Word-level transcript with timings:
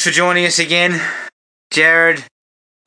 Thanks 0.00 0.16
for 0.16 0.18
joining 0.18 0.46
us 0.46 0.58
again, 0.58 0.98
Jared. 1.70 2.24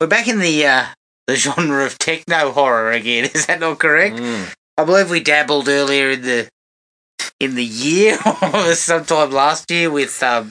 We're 0.00 0.08
back 0.08 0.26
in 0.26 0.40
the 0.40 0.66
uh, 0.66 0.86
the 1.28 1.36
genre 1.36 1.86
of 1.86 1.96
techno 1.96 2.50
horror 2.50 2.90
again. 2.90 3.30
Is 3.34 3.46
that 3.46 3.60
not 3.60 3.78
correct? 3.78 4.16
Mm. 4.16 4.52
I 4.76 4.82
believe 4.82 5.10
we 5.10 5.20
dabbled 5.20 5.68
earlier 5.68 6.10
in 6.10 6.22
the 6.22 6.48
in 7.38 7.54
the 7.54 7.64
year 7.64 8.18
or 8.42 8.74
sometime 8.74 9.30
last 9.30 9.70
year 9.70 9.92
with 9.92 10.20
um, 10.24 10.50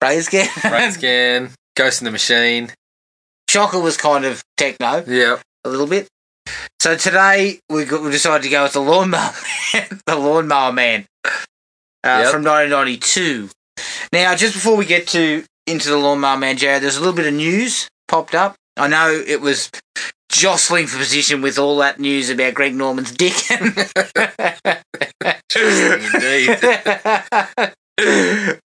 Brain 0.00 0.22
Scan. 0.22 0.48
Brain 0.62 0.92
scan, 0.92 1.50
Ghost 1.76 2.00
in 2.00 2.06
the 2.06 2.10
Machine. 2.10 2.72
Shocker 3.50 3.78
was 3.78 3.98
kind 3.98 4.24
of 4.24 4.42
techno 4.56 5.04
Yeah. 5.06 5.42
a 5.62 5.68
little 5.68 5.86
bit. 5.86 6.08
So 6.80 6.96
today 6.96 7.60
we 7.68 7.84
got, 7.84 8.00
we 8.02 8.10
decided 8.12 8.44
to 8.44 8.48
go 8.48 8.62
with 8.62 8.72
the 8.72 8.80
Lawnmower 8.80 9.34
Man, 9.74 10.00
the 10.06 10.16
Lawnmower 10.16 10.72
Man 10.72 11.04
uh, 12.02 12.22
Yep. 12.24 12.32
from 12.32 12.44
1992. 12.44 13.50
Now, 14.10 14.34
just 14.34 14.54
before 14.54 14.74
we 14.78 14.86
get 14.86 15.06
to 15.08 15.44
into 15.66 15.88
the 15.90 15.96
Lawnmower 15.96 16.36
Man, 16.38 16.56
Jared, 16.56 16.82
there's 16.82 16.96
a 16.96 17.00
little 17.00 17.14
bit 17.14 17.26
of 17.26 17.34
news 17.34 17.88
popped 18.08 18.34
up. 18.34 18.54
I 18.76 18.88
know 18.88 19.10
it 19.26 19.40
was 19.40 19.70
jostling 20.30 20.86
for 20.86 20.98
position 20.98 21.40
with 21.42 21.58
all 21.58 21.78
that 21.78 21.98
news 21.98 22.28
about 22.30 22.54
Greg 22.54 22.74
Norman's 22.74 23.10
dick. 23.12 23.34
Indeed. 25.56 26.58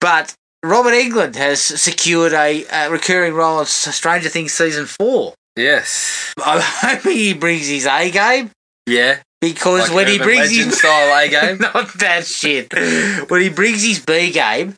but 0.00 0.34
Robert 0.62 0.92
Englund 0.92 1.36
has 1.36 1.60
secured 1.60 2.32
a, 2.32 2.64
a 2.70 2.90
recurring 2.90 3.34
role 3.34 3.60
in 3.60 3.66
Stranger 3.66 4.28
Things 4.28 4.52
season 4.52 4.86
four. 4.86 5.34
Yes. 5.56 6.34
I'm 6.38 6.60
hoping 6.62 7.12
he 7.12 7.32
brings 7.34 7.68
his 7.68 7.86
A 7.86 8.10
game 8.10 8.50
Yeah. 8.86 9.18
because 9.40 9.88
Like 9.88 9.96
when 9.96 10.08
he 10.08 10.18
brings 10.18 10.50
Legend 10.50 10.66
his 10.66 10.78
style 10.78 11.16
A 11.18 11.28
game. 11.28 11.58
not 11.74 11.92
that 11.94 12.26
shit. 12.26 12.72
when 13.30 13.40
he 13.40 13.48
brings 13.50 13.82
his 13.82 14.00
B 14.00 14.30
game, 14.32 14.74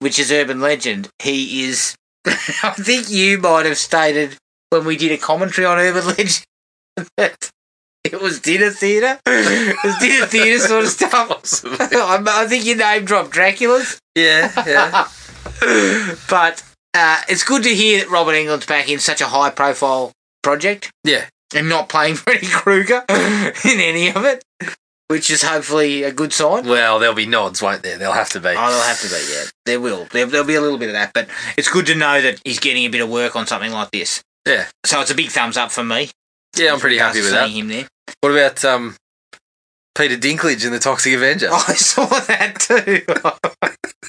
which 0.00 0.18
is 0.18 0.30
Urban 0.32 0.60
Legend, 0.60 1.08
he 1.22 1.64
is. 1.64 1.94
I 2.26 2.74
think 2.76 3.08
you 3.10 3.38
might 3.38 3.64
have 3.66 3.78
stated 3.78 4.36
when 4.70 4.84
we 4.84 4.96
did 4.96 5.12
a 5.12 5.16
commentary 5.18 5.64
on 5.66 5.78
Urban 5.78 6.06
Legend 6.16 6.44
that 7.16 7.50
it 8.04 8.20
was 8.20 8.40
dinner 8.40 8.70
theatre. 8.70 9.18
It 9.26 9.76
was 9.84 9.96
dinner 9.98 10.26
theatre 10.26 10.58
sort 10.58 10.84
of 10.84 10.90
stuff. 10.90 11.64
I 11.64 12.46
think 12.48 12.64
you 12.64 12.74
name 12.76 13.04
dropped 13.04 13.30
Dracula's. 13.30 13.98
Yeah. 14.14 14.52
Yeah. 14.66 15.08
but 16.28 16.62
uh, 16.94 17.20
it's 17.28 17.44
good 17.44 17.62
to 17.62 17.74
hear 17.74 18.00
that 18.00 18.10
Robert 18.10 18.32
Englund's 18.34 18.66
back 18.66 18.88
in 18.88 18.98
such 18.98 19.20
a 19.20 19.26
high 19.26 19.50
profile 19.50 20.12
project 20.42 20.90
Yeah. 21.04 21.26
and 21.54 21.68
not 21.68 21.88
playing 21.88 22.16
Freddy 22.16 22.46
Krueger 22.48 23.04
in 23.08 23.80
any 23.80 24.08
of 24.10 24.24
it, 24.24 24.42
which 25.10 25.28
is 25.28 25.42
hopefully 25.42 26.04
a 26.04 26.12
good 26.12 26.32
sign. 26.32 26.68
Well, 26.68 27.00
there'll 27.00 27.16
be 27.16 27.26
nods, 27.26 27.60
won't 27.60 27.82
there? 27.82 27.98
There'll 27.98 28.14
have 28.14 28.28
to 28.28 28.38
be. 28.38 28.50
Oh, 28.50 28.52
there'll 28.52 28.80
have 28.80 29.00
to 29.00 29.08
be, 29.08 29.20
yeah. 29.28 29.44
There 29.66 29.80
will. 29.80 30.04
There, 30.04 30.24
there'll 30.24 30.46
be 30.46 30.54
a 30.54 30.60
little 30.60 30.78
bit 30.78 30.88
of 30.88 30.92
that, 30.92 31.12
but 31.12 31.28
it's 31.58 31.68
good 31.68 31.86
to 31.86 31.96
know 31.96 32.22
that 32.22 32.40
he's 32.44 32.60
getting 32.60 32.84
a 32.84 32.88
bit 32.88 33.00
of 33.00 33.10
work 33.10 33.34
on 33.34 33.44
something 33.44 33.72
like 33.72 33.90
this. 33.90 34.22
Yeah. 34.46 34.68
So 34.86 35.00
it's 35.00 35.10
a 35.10 35.16
big 35.16 35.30
thumbs 35.30 35.56
up 35.56 35.72
for 35.72 35.82
me. 35.82 36.10
Yeah, 36.56 36.72
I'm 36.72 36.78
pretty 36.78 36.98
happy 36.98 37.22
with 37.22 37.32
that. 37.32 37.48
seeing 37.48 37.58
him 37.58 37.68
there. 37.68 37.88
What 38.20 38.30
about 38.30 38.64
um, 38.64 38.94
Peter 39.96 40.16
Dinklage 40.16 40.64
in 40.64 40.70
the 40.70 40.78
Toxic 40.78 41.12
Avenger? 41.12 41.48
Oh, 41.50 41.64
I 41.68 41.74
saw 41.74 42.06
that 42.06 42.60
too. 42.60 43.02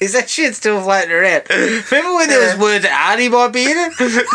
Is 0.00 0.12
that 0.12 0.30
shit 0.30 0.54
still 0.54 0.80
floating 0.80 1.10
around? 1.10 1.42
Remember 1.50 2.14
when 2.14 2.28
there 2.28 2.48
was 2.48 2.56
word 2.60 2.82
that 2.82 3.16
Arnie 3.18 3.28
might 3.28 3.52
be 3.52 3.64
in 3.64 3.76
it? 3.76 4.26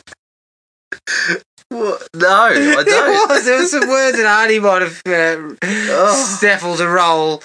What? 1.70 1.97
No, 2.14 2.28
I 2.28 2.54
don't. 2.84 3.28
was. 3.30 3.44
There 3.44 3.58
was 3.58 3.70
some 3.70 3.88
words 3.88 4.16
that 4.16 4.26
Arnie 4.48 4.60
might 4.62 4.82
have 4.82 5.02
uh, 5.06 5.54
Oh. 5.90 6.36
snaffled 6.38 6.80
a 6.80 6.88
role. 6.88 7.42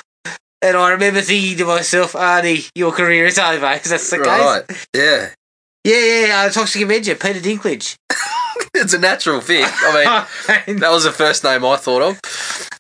And 0.62 0.78
I 0.78 0.92
remember 0.92 1.22
thinking 1.22 1.58
to 1.58 1.66
myself, 1.66 2.14
Arnie, 2.14 2.70
your 2.74 2.92
career 2.94 3.26
is 3.26 3.38
over. 3.38 3.72
Is 3.84 3.90
that 3.90 4.00
the 4.00 4.20
Right. 4.20 4.68
case? 4.68 4.86
Yeah. 4.96 5.30
Yeah, 5.84 6.26
yeah, 6.28 6.38
uh, 6.46 6.50
Toxic 6.50 6.82
Avenger, 6.84 7.16
Peter 7.16 7.40
Dinklage. 7.40 7.96
It's 8.76 8.94
a 8.94 9.00
natural 9.00 9.40
fit. 9.42 9.66
I 9.68 10.26
mean, 10.68 10.78
that 10.78 10.90
was 10.92 11.04
the 11.04 11.12
first 11.12 11.44
name 11.44 11.64
I 11.66 11.76
thought 11.76 12.02
of. 12.02 12.20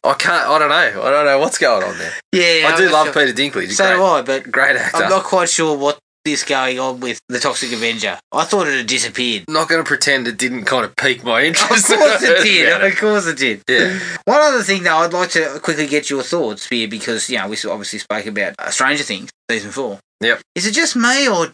I 0.03 0.13
can't. 0.13 0.47
I 0.47 0.57
don't 0.59 0.69
know. 0.69 1.03
I 1.03 1.09
don't 1.11 1.25
know 1.25 1.37
what's 1.39 1.57
going 1.59 1.83
on 1.83 1.97
there. 1.99 2.11
yeah, 2.31 2.67
I 2.69 2.77
do 2.77 2.89
love 2.89 3.07
sure. 3.11 3.25
Peter 3.25 3.33
Dinklage. 3.33 3.65
He's 3.67 3.77
So 3.77 3.85
great, 3.85 3.95
do 3.97 4.03
I, 4.03 4.21
but 4.23 4.51
great 4.51 4.75
actor. 4.75 5.03
I'm 5.03 5.09
not 5.09 5.23
quite 5.23 5.49
sure 5.49 5.77
what 5.77 5.99
is 6.25 6.43
going 6.43 6.79
on 6.79 6.99
with 6.99 7.19
the 7.27 7.39
Toxic 7.39 7.71
Avenger. 7.73 8.17
I 8.31 8.45
thought 8.45 8.67
it 8.67 8.77
had 8.77 8.87
disappeared. 8.87 9.45
not 9.49 9.67
going 9.67 9.83
to 9.83 9.87
pretend 9.87 10.27
it 10.27 10.37
didn't 10.37 10.65
kind 10.65 10.85
of 10.85 10.95
pique 10.95 11.23
my 11.23 11.43
interest. 11.43 11.89
Of 11.91 11.97
course 11.99 12.23
it 12.23 12.43
did. 12.43 12.81
Of 12.93 12.97
course 12.97 13.27
it 13.27 13.37
did. 13.37 13.61
Yeah. 13.67 13.99
One 14.25 14.41
other 14.41 14.63
thing, 14.63 14.83
though, 14.83 14.97
I'd 14.97 15.13
like 15.13 15.29
to 15.31 15.59
quickly 15.61 15.87
get 15.87 16.09
your 16.09 16.23
thoughts 16.23 16.67
here 16.67 16.87
because 16.87 17.29
you 17.29 17.37
know 17.37 17.47
we 17.49 17.57
obviously 17.69 17.99
spoke 17.99 18.25
about 18.25 18.55
uh, 18.59 18.69
Stranger 18.69 19.03
Things 19.03 19.29
season 19.49 19.71
four. 19.71 19.99
Yep. 20.21 20.41
Is 20.55 20.65
it 20.65 20.73
just 20.73 20.95
me 20.95 21.27
or 21.27 21.47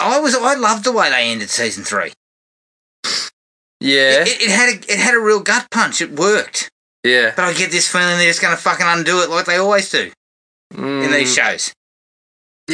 I 0.00 0.18
was 0.18 0.34
I 0.34 0.54
loved 0.54 0.84
the 0.84 0.92
way 0.92 1.10
they 1.10 1.30
ended 1.30 1.50
season 1.50 1.84
three. 1.84 2.12
Yeah. 3.80 4.22
It, 4.22 4.40
it 4.42 4.50
had 4.50 4.68
a 4.68 4.92
it 4.92 4.98
had 4.98 5.14
a 5.14 5.20
real 5.20 5.40
gut 5.40 5.66
punch. 5.70 6.00
It 6.00 6.12
worked, 6.18 6.70
yeah. 7.04 7.32
but 7.36 7.44
I 7.44 7.52
get 7.52 7.70
this 7.70 7.88
feeling 7.90 8.16
they're 8.18 8.26
just 8.28 8.40
going 8.40 8.56
to 8.56 8.62
fucking 8.62 8.86
undo 8.88 9.22
it 9.22 9.30
like 9.30 9.46
they 9.46 9.56
always 9.56 9.90
do 9.90 10.10
in 10.74 11.10
these 11.12 11.36
Mm, 11.36 11.36
shows. 11.36 11.72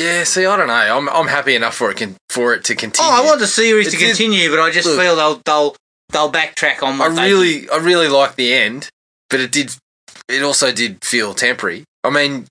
Yeah. 0.03 0.25
See, 0.25 0.47
I 0.47 0.57
don't 0.57 0.67
know. 0.69 0.73
I'm 0.75 1.09
I'm 1.09 1.27
happy 1.27 1.55
enough 1.55 1.75
for 1.75 1.91
it 1.91 1.97
can 1.97 2.17
for 2.31 2.55
it 2.55 2.65
to 2.65 2.75
continue. 2.75 3.09
Oh, 3.11 3.23
I 3.23 3.25
want 3.27 3.41
the 3.41 3.47
series 3.47 3.89
It 3.89 3.91
to 3.93 3.97
did- 3.99 4.09
continue, 4.09 4.51
but 4.51 4.61
I 4.61 4.71
just 4.71 4.87
look- 4.87 4.99
feel 5.01 5.17
they'll 5.17 5.41
they'll 5.45 5.77
they'll 6.11 6.33
backtrack 6.33 6.83
on 6.83 6.95
I 7.01 7.09
what 7.09 7.17
they 7.17 7.31
really, 7.33 7.69
I 7.71 7.77
really 7.77 8.09
like 8.09 8.37
the 8.37 8.55
end, 8.55 8.89
but 9.31 9.41
it 9.41 9.51
did. 9.53 9.75
It 10.29 10.43
also 10.43 10.73
did 10.73 10.99
feel 11.05 11.33
temporary. 11.35 11.85
I 12.05 12.11
mean, 12.11 12.47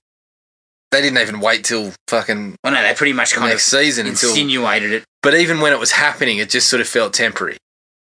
they 0.90 1.00
didn't 1.02 1.18
even 1.18 1.40
wait 1.40 1.64
till 1.64 1.92
fucking 2.08 2.56
I 2.64 2.70
no, 2.70 2.82
they 2.82 2.94
pretty 2.94 3.12
much 3.12 3.30
the 3.30 3.36
kind 3.36 3.50
of 3.50 3.54
next 3.56 3.64
season 3.68 4.06
until. 4.06 4.30
insinuated 4.30 4.92
it. 4.92 5.04
But 5.22 5.34
even 5.34 5.60
when 5.60 5.72
it 5.72 5.78
was 5.78 5.92
happening, 5.92 6.38
it 6.38 6.50
just 6.50 6.68
sort 6.68 6.80
of 6.80 6.88
felt 6.88 7.12
temporary. 7.12 7.56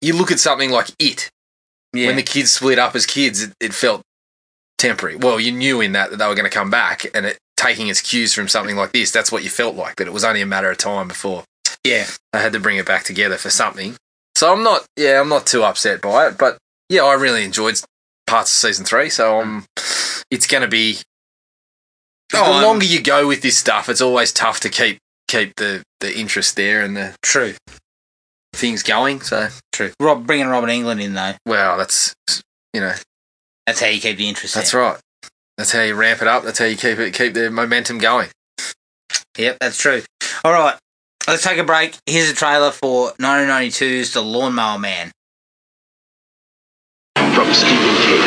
You 0.01 0.15
look 0.15 0.31
at 0.31 0.41
something 0.41 0.71
like 0.71 0.89
it. 0.99 1.31
Yeah. 1.95 2.07
When 2.09 2.17
the 2.17 2.23
kids 2.23 2.53
split 2.53 2.79
up 2.79 2.95
as 2.97 3.05
kids, 3.07 3.43
it, 3.43 3.53
it 3.61 3.75
felt 3.75 4.03
temporary. 4.79 5.17
Well, 5.17 5.39
you 5.39 5.53
knew 5.53 5.81
in 5.81 5.93
that 5.93 6.11
that 6.11 6.17
they 6.17 6.27
were 6.27 6.35
going 6.35 6.49
to 6.51 6.55
come 6.55 6.71
back, 6.71 7.05
and 7.15 7.27
it 7.27 7.39
taking 7.57 7.89
its 7.89 8.01
cues 8.01 8.33
from 8.33 8.49
something 8.49 8.77
like 8.77 8.93
this, 8.93 9.11
that's 9.11 9.31
what 9.33 9.45
you 9.45 9.51
felt 9.51 9.77
like. 9.77 9.97
That 9.97 10.07
it 10.07 10.13
was 10.13 10.25
only 10.25 10.41
a 10.41 10.47
matter 10.47 10.71
of 10.71 10.79
time 10.79 11.09
before 11.09 11.45
yeah. 11.85 12.07
they 12.33 12.41
had 12.41 12.53
to 12.53 12.61
bring 12.61 12.77
it 12.77 12.87
back 12.87 13.05
together 13.05 13.37
for 13.37 13.51
something. 13.51 13.97
So 14.35 14.53
I'm 14.53 14.63
not, 14.63 14.87
yeah, 14.97 15.21
I'm 15.21 15.29
not 15.29 15.47
too 15.47 15.63
upset 15.63 16.01
by 16.01 16.29
it. 16.29 16.39
But 16.39 16.59
yeah, 16.89 17.03
I 17.03 17.15
really 17.15 17.45
enjoyed 17.45 17.81
parts 18.27 18.53
of 18.53 18.59
season 18.59 18.85
three. 18.85 19.11
So 19.11 19.41
um, 19.41 19.65
it's 20.31 20.47
going 20.47 20.63
to 20.63 20.69
be. 20.69 20.99
Oh, 22.35 22.61
the 22.61 22.67
longer 22.67 22.87
you 22.87 23.03
go 23.03 23.29
with 23.29 23.43
this 23.43 23.59
stuff, 23.59 23.91
it's 23.91 24.01
always 24.01 24.33
tough 24.33 24.61
to 24.61 24.71
keep 24.71 24.99
keep 25.29 25.55
the 25.57 25.83
the 26.01 26.19
interest 26.19 26.57
there 26.57 26.83
and 26.83 26.97
the 26.97 27.15
True. 27.23 27.55
things 28.55 28.83
going. 28.83 29.21
So 29.21 29.49
True. 29.73 29.93
Rob 30.01 30.27
bringing 30.27 30.47
Robert 30.47 30.69
Englund 30.69 31.03
in 31.03 31.13
though. 31.13 31.35
well, 31.45 31.77
that's 31.77 32.15
you 32.73 32.81
know 32.81 32.95
That's 33.67 33.81
how 33.81 33.89
you 33.89 34.01
keep 34.01 34.17
the 34.17 34.29
interest. 34.29 34.55
that's 34.55 34.73
right. 34.73 34.99
That's 35.59 35.73
how 35.73 35.83
you 35.83 35.95
ramp 35.95 36.23
it 36.23 36.29
up. 36.29 36.45
That's 36.45 36.59
how 36.59 36.65
you 36.65 36.77
keep 36.77 36.99
it 36.99 37.13
keep 37.13 37.35
the 37.35 37.51
momentum 37.51 37.99
going. 37.99 38.29
Yep, 39.39 39.59
that's 39.61 39.79
true. 39.79 40.03
All 40.45 40.53
right, 40.53 40.77
let's 41.29 41.43
take 41.43 41.59
a 41.59 41.65
break. 41.65 41.97
Here's 42.07 42.31
a 42.31 42.35
trailer 42.35 42.71
for 42.71 43.13
1992's 43.13 44.13
The 44.15 44.23
Lawnmower 44.23 44.79
Man. 44.79 45.11
From 47.17 47.53
Stephen 47.53 47.79
King. 47.79 48.23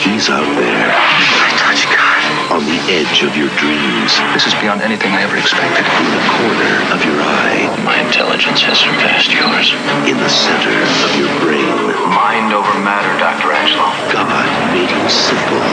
He's 0.00 0.28
out 0.30 0.44
there. 0.56 0.90
I 0.92 1.50
touch 1.58 1.84
God. 1.86 2.19
On 2.60 2.68
the 2.68 2.92
edge 2.92 3.24
of 3.24 3.32
your 3.40 3.48
dreams. 3.56 4.12
This 4.36 4.44
is 4.44 4.52
beyond 4.60 4.84
anything 4.84 5.16
I 5.16 5.24
ever 5.24 5.40
expected. 5.40 5.80
In 5.80 6.12
the 6.12 6.24
corner 6.28 6.74
of 6.92 7.00
your 7.08 7.16
eye. 7.16 7.72
My 7.88 7.96
intelligence 8.04 8.60
has 8.68 8.76
surpassed 8.76 9.32
yours. 9.32 9.72
In 10.04 10.20
the 10.20 10.28
center 10.28 10.76
of 10.76 11.10
your 11.16 11.32
brain. 11.40 11.72
Mind 12.12 12.52
over 12.52 12.76
matter, 12.84 13.08
Dr. 13.16 13.48
Angelo. 13.48 13.88
God 14.12 14.44
made 14.76 14.92
him 14.92 15.08
simple. 15.08 15.64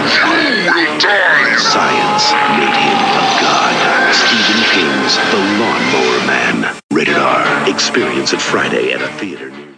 Science 1.59 2.31
made 2.55 2.79
him 2.79 2.99
a 3.19 3.25
god. 3.43 3.75
Stephen 4.15 4.63
King's 4.71 5.19
The 5.35 5.43
Lawnmower 5.59 6.19
Man. 6.23 6.71
Rated 6.95 7.19
R. 7.19 7.67
Experience 7.67 8.31
it 8.31 8.39
Friday 8.39 8.93
at 8.93 9.01
a 9.01 9.11
theater 9.19 9.49
near 9.49 9.59
you. 9.59 9.75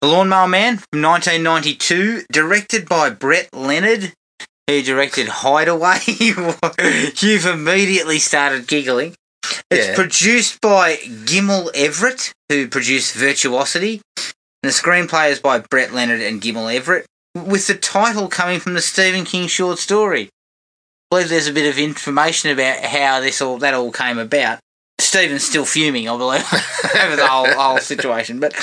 The 0.00 0.06
Lawnmower 0.06 0.46
Man 0.46 0.78
from 0.78 1.02
1992, 1.02 2.26
directed 2.30 2.88
by 2.88 3.10
Brett 3.10 3.48
Leonard, 3.52 4.14
who 4.68 4.82
directed 4.82 5.28
Hideaway. 5.28 5.98
You've 7.20 7.46
immediately 7.46 8.18
started 8.18 8.66
giggling. 8.66 9.14
It's 9.70 9.88
Yeah. 9.88 9.94
produced 9.94 10.60
by 10.60 10.96
Gimel 10.96 11.70
Everett, 11.74 12.32
who 12.48 12.68
produced 12.68 13.14
Virtuosity. 13.14 14.00
And 14.16 14.32
the 14.62 14.68
screenplay 14.70 15.30
is 15.30 15.38
by 15.40 15.58
Brett 15.60 15.92
Leonard 15.92 16.20
and 16.20 16.40
Gimel 16.40 16.74
Everett, 16.74 17.06
with 17.34 17.66
the 17.66 17.74
title 17.74 18.28
coming 18.28 18.58
from 18.60 18.74
the 18.74 18.80
Stephen 18.82 19.24
King 19.24 19.46
short 19.46 19.78
story. 19.78 20.24
I 20.24 20.28
believe 21.16 21.28
there's 21.28 21.46
a 21.46 21.52
bit 21.52 21.68
of 21.70 21.78
information 21.78 22.50
about 22.50 22.78
how 22.84 23.20
this 23.20 23.40
all 23.40 23.58
that 23.58 23.74
all 23.74 23.92
came 23.92 24.18
about. 24.18 24.58
Stephen's 24.98 25.44
still 25.44 25.64
fuming, 25.64 26.08
I 26.08 26.16
believe, 26.16 26.42
over 27.00 27.14
the 27.16 27.26
whole 27.28 27.46
whole 27.52 27.78
situation. 27.78 28.40
But 28.40 28.54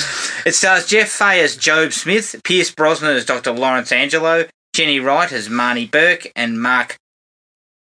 it 0.45 0.53
stars 0.53 0.85
Jeff 0.87 1.09
Fahey 1.09 1.39
as 1.39 1.55
Job 1.55 1.93
Smith, 1.93 2.35
Pierce 2.43 2.71
Brosnan 2.71 3.15
as 3.15 3.23
Dr. 3.25 3.51
Lawrence 3.51 3.91
Angelo, 3.93 4.45
Jenny 4.73 4.99
Wright 4.99 5.31
as 5.31 5.49
Marnie 5.49 5.89
Burke, 5.89 6.31
and 6.35 6.61
Mark 6.61 6.97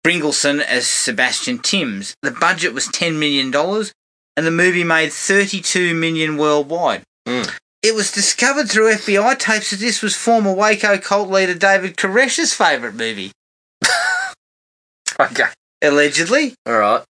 Bringelson 0.06 0.62
as 0.62 0.88
Sebastian 0.88 1.60
Timms. 1.60 2.16
The 2.22 2.32
budget 2.32 2.74
was 2.74 2.88
$10 2.88 3.18
million, 3.20 3.54
and 4.38 4.46
the 4.48 4.52
movie 4.52 4.84
made 4.86 5.12
32 5.12 5.94
million 5.94 6.38
worldwide. 6.38 7.04
Mm. 7.28 7.52
It 7.84 7.94
was 7.94 8.12
discovered 8.12 8.70
through 8.70 8.94
FBI 8.94 9.38
tapes 9.38 9.72
that 9.72 9.80
this 9.80 10.02
was 10.02 10.16
former 10.16 10.54
Waco 10.54 10.98
cult 10.98 11.30
leader 11.30 11.54
David 11.54 11.98
Koresh's 11.98 12.54
favourite 12.54 12.96
movie, 12.96 13.32
Okay. 15.20 15.46
allegedly. 15.82 16.56
All 16.66 16.78
right. 16.78 17.04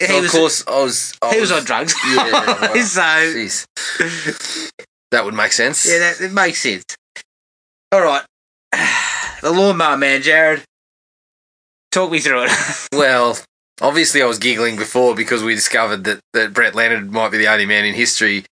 He 0.00 0.06
Well, 0.08 0.22
was, 0.22 0.34
of 0.34 0.40
course, 0.40 0.64
I 0.66 0.82
was. 0.82 1.14
I 1.22 1.34
he 1.34 1.40
was 1.40 1.52
on 1.52 1.64
drugs. 1.64 1.94
Yeah. 2.06 2.30
well, 2.32 2.74
so, 2.86 3.00
jeez. 3.00 3.66
That 5.12 5.24
would 5.24 5.34
make 5.34 5.52
sense. 5.52 5.86
yeah, 5.88 5.98
that, 5.98 6.20
it 6.20 6.32
makes 6.32 6.60
sense. 6.60 6.84
All 7.92 8.02
right. 8.02 8.22
The 9.42 9.52
lawnmower 9.52 9.98
man, 9.98 10.22
Jared. 10.22 10.64
Talk 11.92 12.10
me 12.10 12.20
through 12.20 12.44
it. 12.44 12.50
Well, 12.92 13.38
obviously, 13.80 14.22
I 14.22 14.26
was 14.26 14.38
giggling 14.38 14.76
before 14.76 15.14
because 15.14 15.42
we 15.42 15.54
discovered 15.54 16.04
that, 16.04 16.20
that 16.32 16.54
Brett 16.54 16.74
Leonard 16.74 17.12
might 17.12 17.30
be 17.30 17.38
the 17.38 17.48
only 17.48 17.66
man 17.66 17.84
in 17.84 17.94
history 17.94 18.44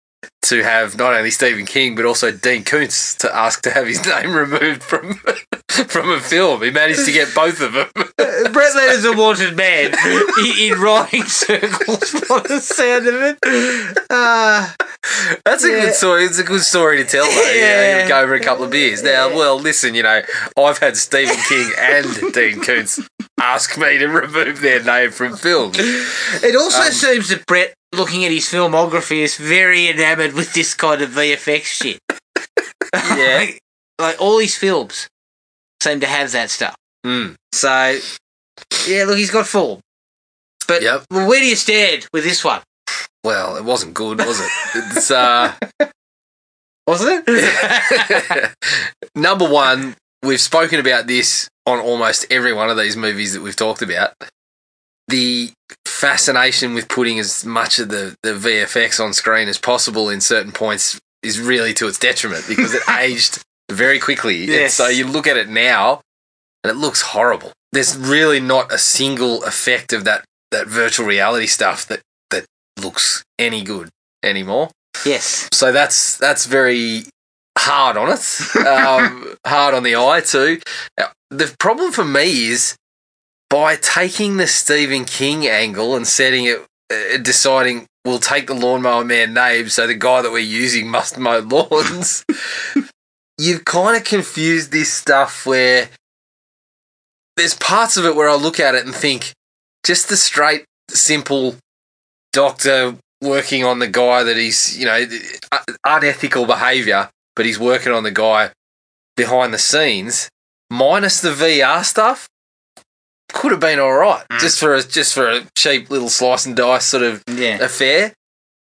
to 0.42 0.62
have 0.64 0.96
not 0.98 1.14
only 1.14 1.30
Stephen 1.30 1.64
King 1.66 1.94
but 1.94 2.04
also 2.04 2.30
Dean 2.32 2.64
Koontz 2.64 3.14
to 3.18 3.34
ask 3.34 3.62
to 3.62 3.70
have 3.70 3.86
his 3.86 4.04
name 4.06 4.34
removed 4.34 4.82
from 4.82 5.14
from 5.88 6.10
a 6.10 6.20
film. 6.20 6.62
He 6.62 6.70
managed 6.70 7.04
to 7.06 7.12
get 7.12 7.34
both 7.34 7.60
of 7.60 7.72
them. 7.72 7.88
Brett 8.52 8.74
Leonard's 8.74 9.04
a 9.04 9.12
wanted 9.16 9.56
man 9.56 9.94
in, 10.06 10.72
in 10.72 10.80
writing 10.80 11.22
circles 11.24 12.12
by 12.28 12.40
the 12.40 12.60
sound 12.60 13.06
of 13.06 13.14
it. 13.14 13.38
Uh, 14.10 14.68
That's 15.44 15.64
a 15.64 15.68
Yeah. 15.70 15.80
good 15.86 15.94
story. 15.94 16.24
It's 16.24 16.38
a 16.38 16.44
good 16.44 16.60
story 16.62 16.98
to 16.98 17.04
tell. 17.04 17.24
Though. 17.24 17.52
Yeah, 17.52 17.98
Yeah. 18.02 18.08
go 18.08 18.20
over 18.20 18.34
a 18.34 18.40
couple 18.40 18.64
of 18.64 18.70
beers. 18.70 19.02
Now, 19.02 19.28
well, 19.34 19.58
listen, 19.58 19.94
you 19.94 20.02
know, 20.02 20.22
I've 20.58 20.78
had 20.78 20.96
Stephen 20.96 21.36
King 21.48 21.70
and 21.78 22.32
Dean 22.34 22.60
Koontz 22.60 23.00
ask 23.42 23.76
me 23.76 23.98
to 23.98 24.06
remove 24.06 24.60
their 24.60 24.82
name 24.82 25.10
from 25.10 25.36
films. 25.36 25.76
it 25.78 26.56
also 26.56 26.82
Um, 26.82 26.92
seems 26.92 27.28
that 27.30 27.44
Brett, 27.46 27.74
looking 27.92 28.24
at 28.24 28.30
his 28.30 28.46
filmography, 28.46 29.18
is 29.22 29.36
very 29.36 29.88
enamoured 29.88 30.32
with 30.34 30.52
this 30.54 30.74
kind 30.74 31.02
of 31.02 31.10
VFX 31.10 31.64
shit. 31.64 31.98
Yeah. 32.94 33.38
like, 33.38 33.58
like 33.98 34.20
all 34.20 34.38
his 34.38 34.54
films 34.56 35.08
seem 35.82 36.00
to 36.00 36.06
have 36.06 36.30
that 36.32 36.50
stuff. 36.50 36.74
Mm. 37.06 37.34
So, 37.52 37.98
yeah, 38.86 39.04
look, 39.04 39.16
he's 39.18 39.30
got 39.30 39.46
form. 39.46 39.80
But 40.68 40.82
Yep. 40.82 41.04
well, 41.10 41.26
where 41.28 41.40
do 41.40 41.46
you 41.46 41.56
stand 41.56 42.06
with 42.12 42.24
this 42.24 42.44
one? 42.44 42.60
Well, 43.24 43.56
it 43.56 43.64
wasn't 43.64 43.94
good, 43.94 44.18
was 44.18 44.40
it? 44.40 44.50
It's 44.74 45.10
uh. 45.10 45.54
Wasn't 46.86 47.24
it? 47.28 48.52
Number 49.14 49.48
one, 49.48 49.94
we've 50.22 50.40
spoken 50.40 50.80
about 50.80 51.06
this 51.06 51.48
on 51.66 51.78
almost 51.78 52.26
every 52.30 52.52
one 52.52 52.70
of 52.70 52.76
these 52.76 52.96
movies 52.96 53.32
that 53.34 53.42
we've 53.42 53.56
talked 53.56 53.82
about. 53.82 54.14
The 55.08 55.50
fascination 55.86 56.74
with 56.74 56.88
putting 56.88 57.18
as 57.18 57.44
much 57.44 57.78
of 57.78 57.88
the, 57.88 58.14
the 58.22 58.30
VFX 58.32 59.02
on 59.02 59.12
screen 59.12 59.48
as 59.48 59.58
possible 59.58 60.08
in 60.08 60.20
certain 60.20 60.52
points 60.52 60.98
is 61.22 61.40
really 61.40 61.72
to 61.74 61.86
its 61.86 61.98
detriment 61.98 62.44
because 62.48 62.74
it 62.74 62.82
aged 62.98 63.40
very 63.70 63.98
quickly. 63.98 64.42
And 64.44 64.52
Yes. 64.52 64.74
so 64.74 64.88
you 64.88 65.06
look 65.06 65.26
at 65.26 65.36
it 65.36 65.48
now 65.48 66.00
and 66.64 66.70
it 66.70 66.76
looks 66.76 67.02
horrible. 67.02 67.52
There's 67.72 67.96
really 67.96 68.40
not 68.40 68.72
a 68.72 68.78
single 68.78 69.44
effect 69.44 69.92
of 69.92 70.04
that, 70.04 70.24
that 70.50 70.66
virtual 70.66 71.06
reality 71.06 71.46
stuff 71.46 71.86
that, 71.86 72.00
that 72.30 72.44
looks 72.80 73.22
any 73.38 73.62
good 73.62 73.88
anymore 74.24 74.70
yes. 75.04 75.48
so 75.52 75.72
that's 75.72 76.16
that's 76.16 76.46
very 76.46 77.02
hard 77.58 77.96
on 77.96 78.10
us, 78.10 78.54
um, 78.66 79.36
hard 79.46 79.74
on 79.74 79.82
the 79.82 79.96
eye 79.96 80.20
too. 80.20 80.60
The 81.30 81.54
problem 81.58 81.92
for 81.92 82.04
me 82.04 82.48
is 82.48 82.76
by 83.48 83.76
taking 83.76 84.36
the 84.36 84.46
Stephen 84.46 85.04
King 85.04 85.46
angle 85.46 85.94
and 85.94 86.06
setting 86.06 86.46
it, 86.46 86.66
uh, 86.92 87.18
deciding 87.18 87.86
we'll 88.04 88.18
take 88.18 88.46
the 88.46 88.54
lawnmower 88.54 89.04
man 89.04 89.34
name, 89.34 89.68
so 89.68 89.86
the 89.86 89.94
guy 89.94 90.22
that 90.22 90.32
we're 90.32 90.38
using 90.38 90.88
must 90.88 91.18
mow 91.18 91.38
lawns. 91.46 92.24
You've 93.38 93.64
kind 93.64 93.96
of 93.96 94.04
confused 94.04 94.72
this 94.72 94.92
stuff 94.92 95.46
where 95.46 95.88
there's 97.36 97.54
parts 97.54 97.96
of 97.96 98.04
it 98.04 98.14
where 98.14 98.28
I 98.28 98.34
look 98.34 98.60
at 98.60 98.74
it 98.74 98.84
and 98.84 98.94
think 98.94 99.32
just 99.84 100.08
the 100.08 100.16
straight, 100.16 100.64
simple 100.90 101.56
doctor 102.32 102.96
working 103.20 103.64
on 103.64 103.78
the 103.78 103.88
guy 103.88 104.22
that 104.22 104.36
he's, 104.36 104.78
you 104.78 104.84
know, 104.84 105.06
uh, 105.50 105.62
unethical 105.84 106.44
behavior, 106.46 107.08
but 107.36 107.46
he's 107.46 107.58
working 107.58 107.92
on 107.92 108.02
the 108.02 108.10
guy 108.10 108.50
behind 109.16 109.52
the 109.52 109.58
scenes, 109.58 110.28
minus 110.70 111.20
the 111.20 111.30
VR 111.30 111.84
stuff, 111.84 112.28
could 113.32 113.50
have 113.50 113.60
been 113.60 113.78
all 113.78 113.92
right, 113.94 114.24
Mm. 114.30 114.40
just 114.40 114.58
for 114.60 114.74
a 114.74 114.82
just 114.82 115.14
for 115.14 115.28
a 115.28 115.46
cheap 115.56 115.90
little 115.90 116.08
slice 116.10 116.44
and 116.46 116.54
dice 116.56 116.86
sort 116.86 117.02
of 117.02 117.22
Yeah. 117.28 117.56
affair. 117.62 118.12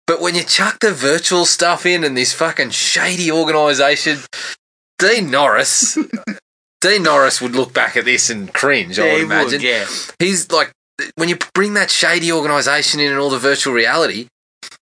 But 0.07 0.21
when 0.21 0.35
you 0.35 0.43
chuck 0.43 0.79
the 0.81 0.91
virtual 0.91 1.45
stuff 1.45 1.85
in 1.85 2.03
and 2.03 2.15
this 2.15 2.33
fucking 2.33 2.71
shady 2.71 3.31
organisation, 3.31 4.19
Dean 4.99 5.29
Norris, 5.31 5.97
Dean 6.81 7.03
Norris 7.03 7.41
would 7.41 7.55
look 7.55 7.73
back 7.73 7.97
at 7.97 8.05
this 8.05 8.29
and 8.29 8.53
cringe. 8.53 8.99
I 8.99 9.13
would 9.13 9.21
imagine 9.23 9.61
yeah. 9.61 9.85
he's 10.19 10.51
like 10.51 10.71
when 11.15 11.27
you 11.29 11.37
bring 11.53 11.73
that 11.73 11.89
shady 11.91 12.31
organization 12.31 12.99
in 12.99 13.11
and 13.11 13.19
all 13.19 13.29
the 13.29 13.39
virtual 13.39 13.73
reality 13.73 14.27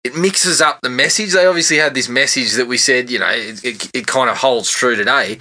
it 0.04 0.16
mixes 0.16 0.62
up 0.62 0.80
the 0.82 0.90
message. 0.90 1.34
They 1.34 1.46
obviously 1.46 1.78
had 1.78 1.94
this 1.94 2.10
message 2.10 2.54
that 2.54 2.68
we 2.68 2.78
said 2.78 3.10
you 3.10 3.20
know 3.20 3.30
it, 3.30 3.64
it, 3.64 3.92
it 3.94 4.08
kind 4.08 4.30
of 4.30 4.38
holds 4.38 4.70
true 4.70 4.96
today 4.96 5.40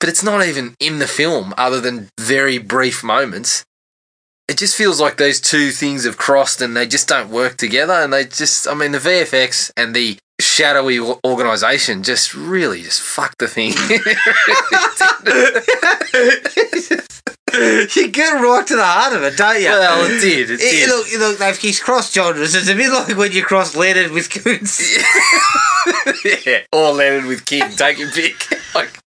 but 0.00 0.08
it's 0.08 0.22
not 0.22 0.46
even 0.46 0.74
in 0.78 0.98
the 0.98 1.06
film 1.06 1.54
other 1.56 1.80
than 1.80 2.08
very 2.18 2.58
brief 2.58 3.02
moments. 3.02 3.64
It 4.48 4.58
just 4.58 4.76
feels 4.76 5.00
like 5.00 5.16
those 5.16 5.40
two 5.40 5.70
things 5.70 6.04
have 6.04 6.16
crossed 6.16 6.60
and 6.60 6.76
they 6.76 6.86
just 6.86 7.08
don't 7.08 7.30
work 7.30 7.56
together 7.56 7.94
and 7.94 8.12
they 8.12 8.24
just 8.24 8.68
i 8.68 8.74
mean 8.74 8.92
the 8.92 8.98
vfx 8.98 9.72
and 9.76 9.92
the 9.92 10.16
shadowy 10.40 11.00
organization 11.00 12.04
just 12.04 12.32
really 12.32 12.82
just 12.82 13.02
fuck 13.02 13.34
the 13.38 13.48
thing 13.48 13.72
you 17.96 18.08
get 18.08 18.32
right 18.32 18.66
to 18.66 18.76
the 18.76 18.84
heart 18.84 19.12
of 19.14 19.22
it, 19.22 19.36
don't 19.36 19.60
you? 19.60 19.68
well 19.68 20.04
it 20.04 20.20
did 20.20 20.50
it 20.50 20.60
Eh, 20.60 20.70
did 20.70 20.88
look, 20.88 21.06
look, 21.18 21.38
they've 21.38 21.56
he's 21.56 21.80
crossed 21.80 22.14
genres. 22.14 22.54
It's 22.54 22.68
a 22.68 22.74
bit 22.74 22.92
like 22.92 23.16
when 23.16 23.32
you 23.32 23.42
cross 23.42 23.74
Leonard 23.76 24.12
with 24.12 24.28
Koontz. 24.30 24.96
yeah, 26.46 26.60
or 26.72 26.92
Leonard 26.92 27.26
with 27.26 27.44
King. 27.44 27.70
Take 27.70 27.98
your 27.98 28.10
pick. 28.10 28.46
Like, 28.74 29.00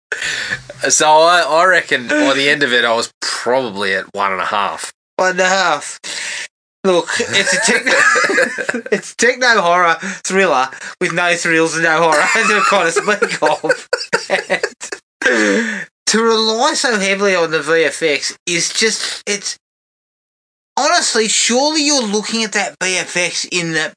so 0.90 1.06
I, 1.06 1.42
I 1.42 1.66
reckon 1.66 2.08
by 2.08 2.34
the 2.34 2.48
end 2.50 2.64
of 2.64 2.72
it, 2.72 2.86
I 2.86 2.94
was 2.94 3.12
probably 3.22 3.94
at 3.96 4.06
one 4.14 4.32
and 4.32 4.40
a 4.40 4.46
half. 4.46 4.94
One 5.18 5.32
and 5.32 5.42
a 5.42 5.50
half. 5.50 6.00
Look, 6.86 7.10
it's 7.20 7.54
a 7.54 7.60
techno, 7.70 7.92
it's 8.94 9.14
techno 9.16 9.60
horror 9.62 9.98
thriller 10.24 10.70
with 11.02 11.12
no 11.12 11.36
thrills 11.36 11.76
and 11.76 11.84
no 11.84 11.98
horror 11.98 12.24
to 12.48 12.62
kind 12.70 12.88
of 12.88 12.94
speak 12.94 13.44
of. 15.82 15.90
To 16.08 16.22
rely 16.22 16.74
so 16.74 16.98
heavily 17.00 17.36
on 17.36 17.52
the 17.52 17.60
VFX 17.60 18.36
is 18.46 18.70
just 18.72 19.24
it's 19.28 19.58
honestly 20.78 21.28
surely 21.28 21.86
you're 21.86 22.02
looking 22.06 22.44
at 22.44 22.54
that 22.54 22.80
VFX 22.80 23.48
in 23.52 23.74
the 23.74 23.94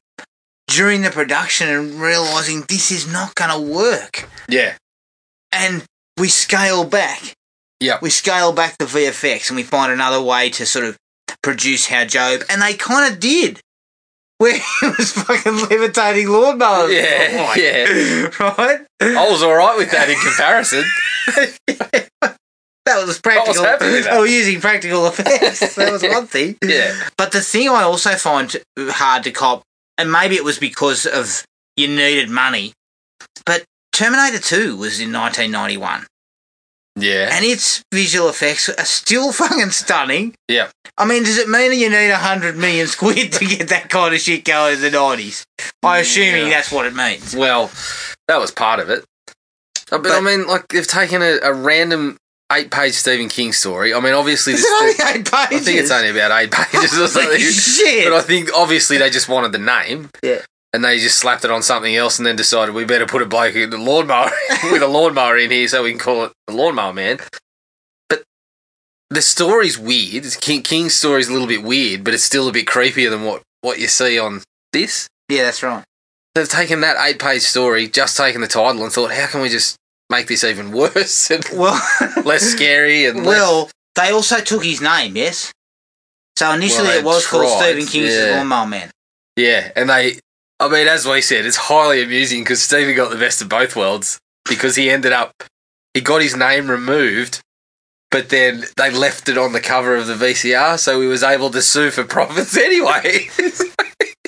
during 0.67 1.01
the 1.01 1.09
production 1.09 1.67
and 1.69 2.01
realizing 2.01 2.63
this 2.67 2.91
is 2.91 3.11
not 3.11 3.35
going 3.35 3.51
to 3.51 3.73
work, 3.73 4.27
Yeah, 4.47 4.75
and 5.51 5.83
we 6.17 6.27
scale 6.29 6.85
back. 6.85 7.33
Yeah. 7.79 7.97
we 8.01 8.09
scale 8.09 8.53
back 8.53 8.77
the 8.77 8.85
VFX 8.85 9.49
and 9.49 9.57
we 9.57 9.63
find 9.63 9.91
another 9.91 10.21
way 10.21 10.49
to 10.51 10.65
sort 10.65 10.85
of 10.85 10.97
produce 11.41 11.87
how 11.87 12.05
Job, 12.05 12.41
and 12.49 12.61
they 12.61 12.73
kind 12.73 13.11
of 13.11 13.19
did. 13.19 13.59
Where 14.41 14.53
he 14.57 14.87
was 14.97 15.11
fucking 15.11 15.53
levitating 15.69 16.25
lawnmowers. 16.25 16.91
Yeah, 16.91 17.27
oh 17.33 17.45
Like, 17.45 17.57
yeah. 17.59 18.29
Right? 18.57 18.79
I 18.99 19.29
was 19.29 19.43
all 19.43 19.53
right 19.53 19.77
with 19.77 19.91
that 19.91 20.09
in 20.09 20.17
comparison. 20.17 20.83
That 22.87 23.05
was 23.05 23.19
practical. 23.21 23.63
happy 23.63 23.85
with 23.91 24.05
that. 24.05 24.13
They 24.13 24.19
were 24.19 24.25
using 24.25 24.59
practical 24.59 25.05
effects. 25.05 25.75
that 25.75 25.91
was 25.91 26.01
one 26.01 26.25
thing. 26.25 26.57
Yeah, 26.65 26.99
But 27.15 27.31
the 27.31 27.39
thing 27.39 27.69
I 27.69 27.83
also 27.83 28.15
find 28.15 28.53
hard 28.77 29.23
to 29.25 29.31
cop, 29.31 29.61
and 29.99 30.11
maybe 30.11 30.35
it 30.35 30.43
was 30.43 30.57
because 30.57 31.05
of 31.05 31.45
you 31.77 31.87
needed 31.87 32.31
money, 32.31 32.73
but 33.45 33.63
Terminator 33.93 34.39
2 34.39 34.75
was 34.75 34.99
in 34.99 35.13
1991, 35.13 36.07
yeah, 36.95 37.29
and 37.31 37.45
its 37.45 37.83
visual 37.93 38.29
effects 38.29 38.69
are 38.69 38.85
still 38.85 39.31
fucking 39.41 39.71
stunning. 39.71 40.35
yeah. 40.47 40.69
I 40.97 41.05
mean, 41.05 41.23
does 41.23 41.37
it 41.37 41.47
mean 41.49 41.69
that 41.71 41.77
you 41.77 41.89
need 41.89 42.09
a 42.11 42.17
hundred 42.17 42.57
million 42.57 42.85
squid 42.95 43.31
to 43.33 43.45
get 43.45 43.69
that 43.69 43.89
kind 43.89 44.13
of 44.13 44.19
shit 44.19 44.43
going 44.45 44.75
in 44.75 44.81
the 44.81 44.91
nineties? 44.91 45.43
I 45.83 45.99
assuming 45.99 46.43
Yeah. 46.47 46.49
that's 46.49 46.71
what 46.71 46.85
it 46.85 46.93
means. 46.93 47.35
Well, 47.35 47.71
that 48.27 48.37
was 48.39 48.51
part 48.51 48.79
of 48.79 48.89
it. 48.89 49.03
Uh, 49.91 49.97
But, 49.97 50.11
I 50.11 50.19
mean, 50.21 50.45
like 50.47 50.67
they've 50.67 50.85
taken 50.85 51.21
a, 51.21 51.37
a 51.43 51.53
random 51.53 52.17
eight-page 52.51 52.93
Stephen 52.93 53.29
King 53.29 53.53
story. 53.53 53.93
I 53.93 53.99
mean, 54.01 54.13
obviously, 54.13 54.53
Is 54.53 54.61
this, 54.61 54.69
it 54.99 55.01
only 55.05 55.19
eight 55.19 55.31
pages? 55.31 55.61
I 55.61 55.63
think 55.63 55.79
it's 55.79 55.91
only 55.91 56.09
about 56.09 56.31
eight 56.41 56.51
pages 56.51 56.99
or 56.99 57.07
something. 57.07 57.39
Shit. 57.39 58.09
But 58.09 58.17
I 58.17 58.21
think 58.21 58.49
obviously 58.53 58.97
they 58.97 59.09
just 59.09 59.29
wanted 59.29 59.53
the 59.53 59.57
name. 59.59 60.09
Yeah. 60.21 60.41
And 60.73 60.83
they 60.85 60.99
just 60.99 61.17
slapped 61.19 61.43
it 61.43 61.51
on 61.51 61.63
something 61.63 61.95
else 61.95 62.17
and 62.17 62.25
then 62.25 62.35
decided 62.37 62.73
we 62.73 62.85
better 62.85 63.05
put 63.05 63.21
a 63.21 63.25
bloke 63.25 63.55
in 63.55 63.69
the 63.71 63.77
lawnmower 63.77 64.31
with 64.71 64.81
a 64.81 64.87
lawnmower 64.87 65.37
in 65.37 65.51
here 65.51 65.67
so 65.67 65.83
we 65.83 65.89
can 65.91 65.99
call 65.99 66.25
it 66.25 66.31
the 66.47 66.53
lawnmower 66.53 66.93
man. 66.93 67.19
But 68.07 68.23
the 69.09 69.21
story's 69.21 69.77
weird. 69.77 70.23
King, 70.39 70.63
King's 70.63 70.93
story's 70.93 71.27
a 71.27 71.33
little 71.33 71.47
bit 71.47 71.63
weird, 71.63 72.03
but 72.05 72.13
it's 72.13 72.23
still 72.23 72.47
a 72.47 72.53
bit 72.53 72.67
creepier 72.67 73.09
than 73.09 73.23
what, 73.25 73.41
what 73.61 73.79
you 73.79 73.87
see 73.87 74.17
on 74.17 74.43
this. 74.71 75.07
Yeah, 75.27 75.43
that's 75.43 75.61
right. 75.61 75.83
They've 76.35 76.47
taken 76.47 76.79
that 76.81 76.95
eight 77.05 77.19
page 77.19 77.41
story, 77.41 77.89
just 77.89 78.15
taken 78.15 78.39
the 78.39 78.47
title, 78.47 78.83
and 78.83 78.93
thought, 78.93 79.11
how 79.11 79.27
can 79.27 79.41
we 79.41 79.49
just 79.49 79.75
make 80.09 80.27
this 80.27 80.45
even 80.45 80.71
worse 80.73 81.29
and 81.31 81.43
Well, 81.53 81.81
less 82.23 82.43
scary 82.43 83.05
and 83.07 83.25
less- 83.25 83.27
well, 83.27 83.69
they 83.95 84.11
also 84.11 84.39
took 84.39 84.63
his 84.63 84.79
name, 84.81 85.17
yes. 85.17 85.51
So 86.37 86.49
initially 86.53 86.87
Well, 86.87 86.99
it 86.99 87.03
was 87.03 87.27
called 87.27 87.61
Stephen 87.61 87.85
King's 87.85 88.15
yeah. 88.15 88.37
Lawnmower 88.37 88.67
Man. 88.67 88.89
Yeah, 89.35 89.69
and 89.75 89.89
they, 89.89 90.19
I 90.61 90.67
mean, 90.69 90.87
as 90.87 91.07
we 91.07 91.21
said, 91.21 91.45
it's 91.45 91.57
highly 91.57 92.03
amusing 92.03 92.43
because 92.43 92.61
Stevie 92.61 92.93
got 92.93 93.09
the 93.09 93.17
best 93.17 93.41
of 93.41 93.49
both 93.49 93.75
worlds 93.75 94.19
because 94.47 94.75
he 94.75 94.91
ended 94.91 95.11
up, 95.11 95.33
he 95.95 96.01
got 96.01 96.21
his 96.21 96.35
name 96.35 96.69
removed, 96.69 97.41
but 98.11 98.29
then 98.29 98.65
they 98.77 98.91
left 98.91 99.27
it 99.27 99.39
on 99.39 99.53
the 99.53 99.59
cover 99.59 99.95
of 99.95 100.05
the 100.05 100.13
VCR, 100.13 100.77
so 100.77 101.01
he 101.01 101.07
was 101.07 101.23
able 101.23 101.49
to 101.49 101.63
sue 101.63 101.89
for 101.89 102.03
profits 102.03 102.55
anyway. 102.69 103.27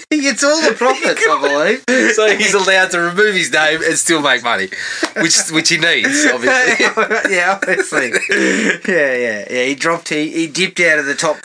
He 0.10 0.22
gets 0.22 0.44
all 0.44 0.60
the 0.62 0.74
profits, 0.75 1.22
I 1.28 1.40
believe. 1.88 2.13
so 2.16 2.36
he's 2.36 2.54
allowed 2.56 2.90
to 2.92 3.00
remove 3.00 3.36
his 3.36 3.52
name 3.52 3.82
and 3.84 3.96
still 3.96 4.22
make 4.22 4.44
money, 4.44 4.70
which 5.18 5.38
which 5.52 5.70
he 5.70 5.78
needs, 5.78 6.25
obviously. 6.34 6.86
yeah, 7.36 7.60
obviously. 7.62 8.12
Yeah, 8.88 9.16
yeah, 9.16 9.46
yeah. 9.52 9.63
He 9.66 9.75
dropped. 9.75 10.10
He, 10.10 10.30
he 10.32 10.48
dipped 10.48 10.80
out 10.80 10.98
of 11.00 11.06
the 11.06 11.16
top 11.16 11.38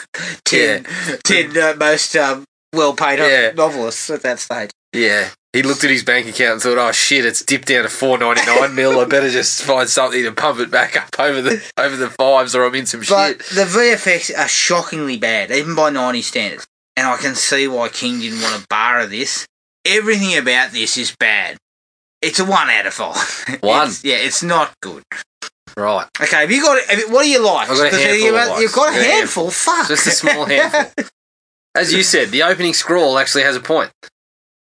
ten, 0.45 0.83
ten 1.23 1.55
uh, 1.57 1.75
most 1.79 2.15
um, 2.15 2.43
well-paid 2.73 3.19
Yeah. 3.19 3.51
novelists 3.55 4.09
at 4.09 4.21
that 4.23 4.39
stage. 4.39 4.69
Yeah. 4.93 5.29
He 5.53 5.63
looked 5.63 5.83
at 5.83 5.89
his 5.89 6.03
bank 6.03 6.27
account 6.27 6.53
and 6.53 6.61
thought, 6.61 6.77
"Oh 6.77 6.91
shit, 6.91 7.25
it's 7.25 7.43
dipped 7.43 7.67
down 7.69 7.81
to 7.83 7.89
four 7.89 8.19
ninety 8.19 8.45
nine 8.45 8.75
mil. 8.75 8.99
I 8.99 9.05
better 9.05 9.29
just 9.31 9.63
find 9.63 9.89
something 9.89 10.21
to 10.23 10.31
pump 10.31 10.59
it 10.59 10.69
back 10.69 10.95
up 10.95 11.09
over 11.19 11.41
the 11.41 11.63
over 11.75 11.95
the 11.95 12.09
fives, 12.11 12.53
or 12.55 12.65
I'm 12.65 12.75
in 12.75 12.85
some 12.85 12.99
But 12.99 13.05
shit." 13.07 13.39
the 13.55 13.65
VFX 13.65 14.31
are 14.37 14.47
shockingly 14.47 15.17
bad, 15.17 15.49
even 15.49 15.73
by 15.75 15.89
90 15.89 16.21
standards. 16.21 16.67
And 16.95 17.07
I 17.07 17.17
can 17.17 17.33
see 17.33 17.67
why 17.67 17.89
King 17.89 18.19
didn't 18.19 18.41
want 18.41 18.61
to 18.61 18.67
borrow 18.69 19.07
this. 19.07 19.47
Everything 19.85 20.37
about 20.37 20.71
this 20.71 20.97
is 20.97 21.15
bad. 21.19 21.57
It's 22.21 22.39
a 22.39 22.45
one 22.45 22.69
out 22.69 22.85
of 22.85 22.93
five. 22.93 23.57
One? 23.63 23.87
It's- 23.87 24.03
yeah, 24.03 24.17
it's 24.17 24.43
not 24.43 24.73
good. 24.81 25.03
Right, 25.77 26.05
Okay, 26.21 26.41
have 26.41 26.51
you 26.51 26.61
got? 26.61 26.83
Have 26.89 26.99
you, 26.99 27.09
what 27.11 27.23
do 27.23 27.29
you 27.29 27.43
like? 27.43 27.69
I've 27.69 27.77
got 27.77 27.93
a 27.93 27.95
handful 27.95 28.17
you've, 28.17 28.33
got- 28.33 28.49
likes. 28.49 28.61
you've 28.61 28.73
got 28.73 28.89
a 28.89 29.03
handful. 29.03 29.49
Fuck, 29.49 29.87
just 29.87 30.05
a 30.07 30.11
small 30.11 30.45
handful. 30.45 31.05
As 31.75 31.93
you 31.93 32.03
said, 32.03 32.29
the 32.29 32.43
opening 32.43 32.73
scroll 32.73 33.17
actually 33.17 33.43
has 33.43 33.55
a 33.55 33.59
point. 33.61 33.91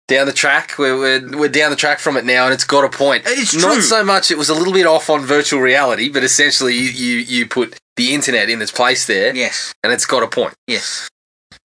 Down 0.08 0.26
the 0.26 0.32
track, 0.32 0.78
we're, 0.78 0.98
we're, 0.98 1.38
we're 1.38 1.48
down 1.48 1.70
the 1.70 1.76
track 1.76 1.98
from 1.98 2.16
it 2.16 2.24
now, 2.24 2.46
and 2.46 2.54
it's 2.54 2.64
got 2.64 2.82
a 2.82 2.88
point. 2.88 3.24
It's 3.26 3.52
true. 3.52 3.60
Not 3.60 3.82
so 3.82 4.02
much, 4.02 4.30
it 4.30 4.38
was 4.38 4.48
a 4.48 4.54
little 4.54 4.72
bit 4.72 4.86
off 4.86 5.10
on 5.10 5.20
virtual 5.20 5.60
reality, 5.60 6.08
but 6.08 6.24
essentially 6.24 6.74
you, 6.74 6.88
you, 6.88 7.16
you 7.18 7.46
put 7.46 7.78
the 7.96 8.14
internet 8.14 8.48
in 8.48 8.62
its 8.62 8.72
place 8.72 9.06
there, 9.06 9.34
yes, 9.36 9.74
and 9.84 9.92
it's 9.92 10.06
got 10.06 10.22
a 10.22 10.28
point. 10.28 10.54
yes, 10.66 11.08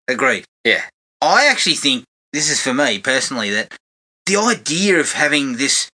agreed. 0.08 0.46
Yeah. 0.64 0.82
I 1.22 1.46
actually 1.46 1.76
think 1.76 2.06
this 2.34 2.50
is 2.50 2.60
for 2.60 2.74
me 2.74 3.00
personally 3.00 3.52
that 3.52 3.78
the 4.26 4.38
idea 4.38 5.00
of 5.00 5.12
having 5.14 5.58
this 5.58 5.90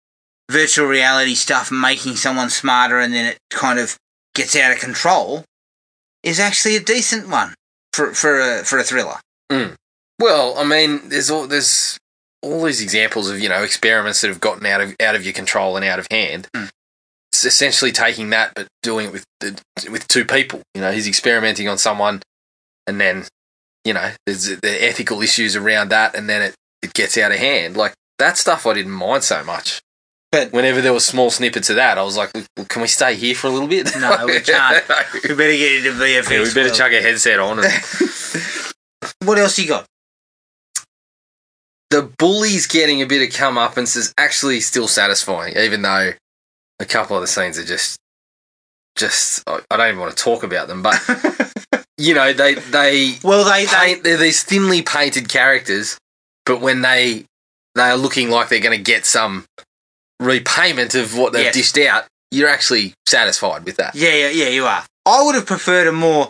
virtual 0.50 0.88
reality 0.88 1.36
stuff 1.36 1.72
making 1.72 2.16
someone 2.16 2.50
smarter 2.50 3.00
and 3.00 3.14
then 3.14 3.26
it 3.26 3.38
kind 3.52 3.78
of 3.78 3.98
gets 4.34 4.56
out 4.56 4.72
of 4.72 4.80
control 4.80 5.44
is 6.24 6.40
actually 6.40 6.76
a 6.76 6.80
decent 6.80 7.30
one 7.30 7.54
for 7.94 8.14
for 8.14 8.40
a 8.40 8.64
for 8.64 8.80
a 8.80 8.84
thriller. 8.84 9.18
Mm. 9.52 9.76
Well, 10.20 10.58
I 10.58 10.64
mean, 10.64 11.10
there's 11.10 11.30
all 11.30 11.48
there's 11.48 11.98
all 12.42 12.64
these 12.64 12.82
examples 12.82 13.30
of 13.30 13.40
you 13.40 13.50
know 13.50 13.64
experiments 13.64 14.22
that 14.22 14.28
have 14.30 14.40
gotten 14.40 14.66
out 14.66 14.82
of 14.82 14.96
out 15.02 15.16
of 15.16 15.24
your 15.24 15.34
control 15.34 15.76
and 15.76 15.86
out 15.86 16.00
of 16.00 16.08
hand. 16.12 16.48
Hmm. 16.56 16.66
It's 17.32 17.46
essentially 17.46 17.92
taking 17.92 18.32
that, 18.32 18.54
but 18.56 18.68
doing 18.82 19.08
it 19.08 19.12
with 19.14 19.24
the, 19.40 19.60
with 19.92 20.08
two 20.08 20.26
people. 20.26 20.62
You 20.74 20.82
know, 20.82 20.92
he's 20.92 21.08
experimenting 21.08 21.68
on 21.70 21.78
someone, 21.78 22.22
and 22.88 23.00
then 23.00 23.26
you 23.86 23.94
know 23.94 24.12
there's 24.26 24.46
the 24.46 24.78
ethical 24.84 25.22
issues 25.22 25.56
around 25.56 25.90
that, 25.90 26.16
and 26.16 26.28
then 26.30 26.42
it 26.42 26.56
it 26.82 26.94
gets 26.94 27.18
out 27.18 27.32
of 27.32 27.38
hand. 27.38 27.78
Like 27.78 27.94
that 28.18 28.38
stuff, 28.38 28.66
I 28.66 28.74
didn't 28.74 28.92
mind 28.94 29.24
so 29.24 29.44
much. 29.44 29.82
But- 30.32 30.52
whenever 30.54 30.80
there 30.82 30.94
was 30.94 31.06
small 31.06 31.32
snippets 31.32 31.70
of 31.72 31.76
that, 31.78 31.98
I 31.98 32.04
was 32.04 32.16
like, 32.18 32.30
well, 32.56 32.66
"Can 32.68 32.82
we 32.84 32.88
stay 32.88 33.16
here 33.16 33.34
for 33.36 33.48
a 33.48 33.50
little 33.50 33.68
bit?" 33.68 33.90
No, 34.00 34.26
we 34.26 34.40
can't. 34.42 34.84
We 35.24 35.30
better 35.36 35.54
get 35.58 35.86
into 35.86 35.92
VFX. 35.92 36.30
Yeah, 36.32 36.40
we 36.40 36.46
better 36.54 36.62
world. 36.68 36.74
chuck 36.76 36.92
a 36.92 37.02
headset 37.02 37.40
on. 37.40 37.60
And 37.64 37.68
What 39.24 39.38
else 39.40 39.58
you 39.58 39.68
got? 39.68 39.86
The 41.90 42.04
bully's 42.18 42.68
getting 42.68 43.02
a 43.02 43.06
bit 43.06 43.22
of 43.28 43.34
comeuppance 43.36 43.96
is 43.98 44.14
actually 44.18 44.60
still 44.60 44.88
satisfying, 44.88 45.58
even 45.58 45.82
though 45.82 46.12
a 46.80 46.86
couple 46.86 47.16
of 47.18 47.22
the 47.22 47.28
scenes 47.28 47.58
are 47.58 47.64
just, 47.66 47.98
just 48.96 49.44
I 49.48 49.60
I 49.72 49.78
don't 49.78 49.88
even 49.90 50.00
want 50.00 50.16
to 50.16 50.24
talk 50.24 50.44
about 50.44 50.68
them. 50.68 50.82
But 50.84 51.00
you 51.98 52.14
know, 52.14 52.34
they 52.34 52.56
they 52.56 53.16
Well, 53.24 53.44
they 53.44 53.66
they 53.66 53.72
paint 53.72 54.04
they're 54.04 54.18
these 54.18 54.44
thinly 54.44 54.82
painted 54.82 55.30
characters, 55.30 55.98
but 56.46 56.62
when 56.62 56.82
they 56.82 57.26
they 57.76 57.84
are 57.84 57.98
looking 57.98 58.30
like 58.30 58.50
they're 58.50 58.60
going 58.60 58.78
to 58.78 58.84
get 58.84 59.06
some 59.06 59.46
repayment 60.20 60.96
of 60.96 61.18
what 61.18 61.34
they've 61.34 61.46
Yes. 61.46 61.54
dished 61.56 61.78
out, 61.78 62.06
you're 62.32 62.50
actually 62.50 62.94
satisfied 63.08 63.64
with 63.66 63.78
that. 63.78 63.96
yeah 63.96 64.14
yeah 64.14 64.30
yeah 64.30 64.50
you 64.50 64.66
are. 64.66 64.84
I 65.06 65.24
would 65.24 65.36
have 65.36 65.46
preferred 65.46 65.88
a 65.88 65.92
more 65.92 66.30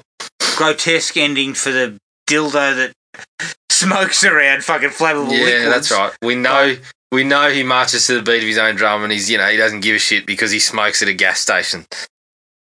grotesque 0.56 1.18
ending 1.18 1.54
for 1.54 1.72
the 1.72 1.98
dildo 2.30 2.76
that 2.76 3.54
smokes 3.80 4.24
around 4.24 4.64
fucking 4.64 4.90
flammable 4.90 5.32
Yeah, 5.38 5.46
liquids. 5.46 5.70
that's 5.70 5.92
right. 5.92 6.12
We 6.22 6.36
know 6.36 6.76
we 7.12 7.24
know 7.24 7.50
he 7.50 7.64
marches 7.64 8.06
to 8.08 8.16
the 8.16 8.22
beat 8.22 8.38
of 8.44 8.48
his 8.48 8.58
own 8.58 8.76
drum, 8.76 9.04
and 9.04 9.12
he's 9.12 9.30
you 9.30 9.38
know 9.38 9.48
he 9.48 9.58
doesn't 9.58 9.80
give 9.82 9.96
a 9.96 10.00
shit 10.00 10.26
because 10.26 10.52
he 10.52 10.60
smokes 10.60 11.02
at 11.02 11.08
a 11.08 11.14
gas 11.14 11.40
station, 11.40 11.86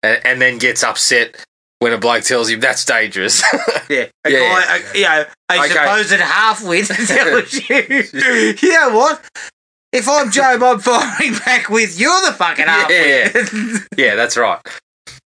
and, 0.02 0.20
and 0.25 0.40
then 0.40 0.58
gets 0.58 0.82
upset 0.85 1.44
when 1.80 1.92
a 1.92 1.99
bloke 1.99 2.23
tells 2.25 2.49
him 2.49 2.61
that's 2.61 2.85
dangerous. 2.85 3.42
Yeah, 3.88 4.06
a 4.25 4.30
Yeah, 4.30 4.38
guy, 4.40 4.76
a, 4.76 4.96
you 4.99 5.04
know, 5.04 5.25
a 5.50 5.58
Okay. 5.61 5.68
supposed 5.68 6.11
half-wit 6.12 6.87
tells 7.06 7.52
you, 7.54 8.56
you 8.68 8.73
know 8.73 8.96
what? 8.96 9.25
If 9.92 10.08
I'm 10.08 10.32
Job, 10.32 10.61
I'm 10.62 10.80
firing 10.80 11.35
back 11.44 11.68
with 11.68 11.99
you're 12.00 12.20
the 12.23 12.32
fucking 12.32 12.66
half-wit. 12.66 13.87
yeah, 13.96 14.16
that's 14.16 14.37
right. 14.37 14.61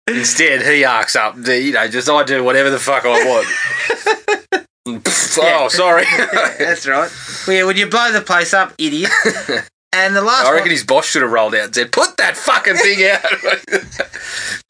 Instead, 0.07 0.61
he 0.61 0.85
arcs 0.85 1.15
up. 1.15 1.33
the- 1.41 1.59
You 1.59 1.71
know, 1.73 1.87
just 1.87 2.07
I 2.09 2.23
do 2.23 2.43
whatever 2.43 2.69
the 2.69 2.77
fuck 2.77 3.05
I 3.05 3.25
want. 3.25 4.65
Oh, 5.35 5.67
sorry. 5.69 6.03
that's 6.59 6.85
right. 6.87 7.09
Well, 7.47 7.55
yeah, 7.57 7.63
when 7.63 7.77
you 7.77 7.87
blow 7.87 8.11
the 8.11 8.21
place 8.21 8.53
up, 8.53 8.73
idiot. 8.77 9.11
And 9.95 10.15
the 10.15 10.23
last 10.23 10.47
I 10.47 10.51
reckon 10.53 10.63
one, 10.63 10.71
his 10.71 10.83
boss 10.83 11.05
should 11.05 11.21
have 11.21 11.31
rolled 11.31 11.53
out 11.53 11.65
and 11.65 11.75
said, 11.75 11.91
"Put 11.91 12.17
that 12.17 12.35
fucking 12.35 12.77
thing 12.77 13.05
out." 13.11 13.21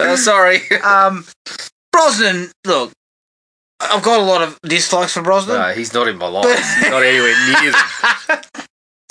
oh, 0.01 0.17
sorry. 0.17 0.70
um, 0.84 1.25
Brosnan. 1.93 2.51
Look, 2.65 2.91
I've 3.79 4.03
got 4.03 4.20
a 4.20 4.24
lot 4.24 4.41
of 4.41 4.60
dislikes 4.63 5.13
for 5.13 5.22
Brosnan. 5.22 5.55
No, 5.58 5.70
he's 5.70 5.93
not 5.93 6.10
in 6.10 6.17
my 6.17 6.27
life. 6.27 6.46
He's 6.58 6.89
not 6.89 7.03
anywhere 7.03 7.34
near. 7.62 7.72
Them. 7.72 8.43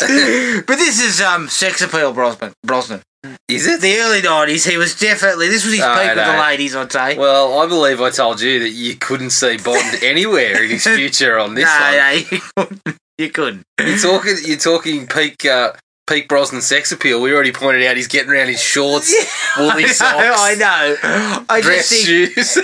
but 0.66 0.76
this 0.76 1.00
is 1.00 1.20
um 1.20 1.48
sex 1.48 1.82
appeal 1.82 2.12
Brosnan. 2.12 2.52
Brosnan. 2.64 3.02
Is 3.48 3.66
it? 3.68 3.80
The 3.80 3.98
early 3.98 4.20
nineties, 4.22 4.64
he 4.64 4.76
was 4.76 4.98
definitely 4.98 5.48
this 5.48 5.64
was 5.64 5.74
his 5.74 5.82
Oh, 5.82 5.94
peak 5.94 6.16
with 6.16 6.26
the 6.26 6.40
ladies. 6.40 6.74
I'd 6.74 6.90
say. 6.90 7.16
Well, 7.16 7.58
I 7.60 7.66
believe 7.66 8.00
I 8.00 8.10
told 8.10 8.40
you 8.40 8.58
that 8.60 8.70
you 8.70 8.96
couldn't 8.96 9.30
see 9.30 9.58
Bond 9.58 9.98
anywhere 10.02 10.62
in 10.64 10.70
his 10.70 10.84
future 10.86 11.38
on 11.38 11.54
this 11.54 11.64
no, 12.56 12.56
one. 12.56 12.80
no, 12.86 12.92
you 13.18 13.30
couldn't. 13.30 13.64
You 13.78 13.88
couldn't. 13.88 13.88
You're 13.88 13.98
talking, 13.98 14.36
you're 14.44 14.56
talking 14.58 15.06
peak, 15.06 15.44
uh, 15.44 15.72
peak 16.08 16.28
Brosnan 16.28 16.62
sex 16.62 16.90
appeal. 16.90 17.20
We 17.22 17.32
already 17.32 17.52
pointed 17.52 17.84
out 17.86 17.96
he's 17.96 18.08
getting 18.08 18.30
around 18.32 18.48
his 18.48 18.60
shorts, 18.60 19.12
woolly 19.56 19.84
I 19.84 19.86
know, 19.86 19.92
socks, 19.92 20.40
I 20.40 20.54
know. 20.56 21.44
I 21.48 21.60
dress 21.60 21.90
just 21.90 22.04
think. 22.06 22.06
shoes. 22.34 22.58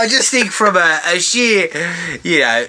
I 0.00 0.08
just 0.08 0.30
think 0.32 0.50
from 0.50 0.76
a, 0.76 1.00
a 1.06 1.20
sheer, 1.20 1.68
you 2.24 2.40
know, 2.40 2.66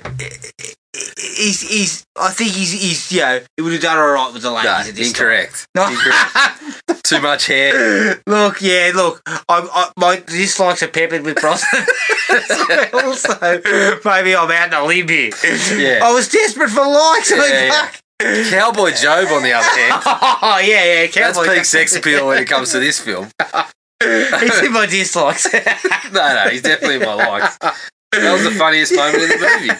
he's 0.96 1.62
he's. 1.62 2.04
I 2.20 2.30
think 2.32 2.52
he's 2.52 2.72
he's 2.72 3.12
you 3.12 3.22
know 3.22 3.40
he 3.58 3.64
would 3.64 3.74
have 3.74 3.82
done 3.82 3.98
all 3.98 4.10
right 4.10 4.34
with 4.34 4.42
the 4.42 4.52
ladies 4.52 4.96
no, 5.00 5.06
incorrect. 5.08 5.68
time. 5.76 5.94
Incorrect. 5.94 7.04
Too 7.04 7.22
much 7.22 7.48
hair. 7.48 8.22
look, 8.28 8.62
yeah, 8.62 8.92
look. 8.94 9.22
I, 9.28 9.40
I, 9.50 9.92
my 9.98 10.18
dislikes 10.26 10.84
are 10.84 10.88
peppered 10.88 11.24
with 11.24 11.38
Brosnan. 11.40 11.86
also, 12.94 13.40
maybe 14.06 14.36
I'm 14.36 14.52
out 14.52 14.74
on 14.74 14.84
a 14.84 14.86
limb 14.86 15.08
here. 15.08 15.32
Yeah. 15.76 16.00
I 16.04 16.12
was 16.14 16.28
desperate 16.30 16.70
for 16.70 16.86
likes. 16.86 17.32
I 17.32 17.36
mean, 17.38 17.50
Yeah, 17.50 17.64
yeah. 17.66 17.86
fuck. 17.86 18.02
Cowboy 18.52 18.92
Job, 18.92 19.28
on 19.32 19.44
the 19.44 19.54
other 19.54 19.66
hand, 19.80 20.04
Oh 20.06 20.60
yeah, 20.62 20.84
yeah. 20.84 21.08
that's 21.08 21.38
Cowboy. 21.38 21.56
peak 21.56 21.66
sex 21.66 21.96
appeal 21.96 22.28
when 22.28 22.38
it 22.44 22.48
comes 22.50 22.72
to 22.74 22.80
this 22.80 23.00
film. 23.00 23.30
He's 24.04 24.62
in 24.62 24.74
my 24.74 24.86
dislikes. 24.86 25.48
No, 26.12 26.34
no, 26.44 26.50
he's 26.50 26.62
definitely 26.62 26.98
in 26.98 27.04
my 27.04 27.14
likes. 27.14 27.58
That 27.60 28.34
was 28.34 28.44
the 28.44 28.52
funniest 28.52 28.94
moment 28.96 29.24
in 29.24 29.30
the 29.30 29.38
movie. 29.68 29.80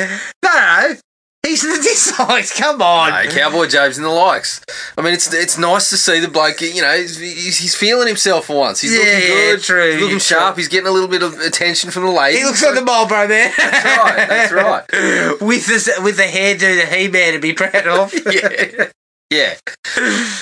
No, 0.00 0.50
no, 0.50 0.88
no. 0.92 0.94
He's 1.42 1.64
in 1.64 1.70
the 1.70 1.76
dislikes. 1.82 2.56
Come 2.56 2.82
on. 2.82 3.10
No, 3.24 3.30
Cowboy 3.32 3.66
Joe's 3.66 3.96
in 3.96 4.04
the 4.04 4.10
likes. 4.10 4.60
I 4.98 5.00
mean, 5.00 5.14
it's 5.14 5.32
it's 5.32 5.56
nice 5.56 5.88
to 5.88 5.96
see 5.96 6.20
the 6.20 6.28
bloke. 6.28 6.60
You 6.60 6.82
know, 6.82 6.94
he's, 6.94 7.16
he's 7.18 7.74
feeling 7.74 8.06
himself 8.08 8.44
for 8.44 8.58
once. 8.58 8.82
He's 8.82 8.92
Yeah, 8.92 8.98
looking 8.98 9.14
yeah, 9.22 9.28
good. 9.52 9.60
true, 9.62 9.90
He's 9.92 10.00
looking 10.02 10.08
true. 10.18 10.20
sharp. 10.20 10.56
He's 10.58 10.68
getting 10.68 10.86
a 10.88 10.90
little 10.90 11.08
bit 11.08 11.22
of 11.22 11.40
attention 11.40 11.90
from 11.90 12.04
the 12.04 12.10
ladies. 12.10 12.40
he 12.40 12.44
looks 12.44 12.62
like 12.62 12.74
the 12.74 12.82
Marlboro 12.82 13.26
man. 13.26 13.52
That's 13.56 13.84
right. 13.98 14.28
That's 14.28 14.52
right. 14.52 15.40
with 15.40 15.66
this, 15.66 15.90
with 16.02 16.18
the 16.18 16.24
hairdo 16.24 16.60
that 16.60 16.92
he 16.94 17.08
man 17.08 17.32
to 17.32 17.38
be 17.40 17.54
proud 17.54 17.86
of. 17.86 18.12
Yeah. 18.30 18.90
Yeah. 19.30 19.54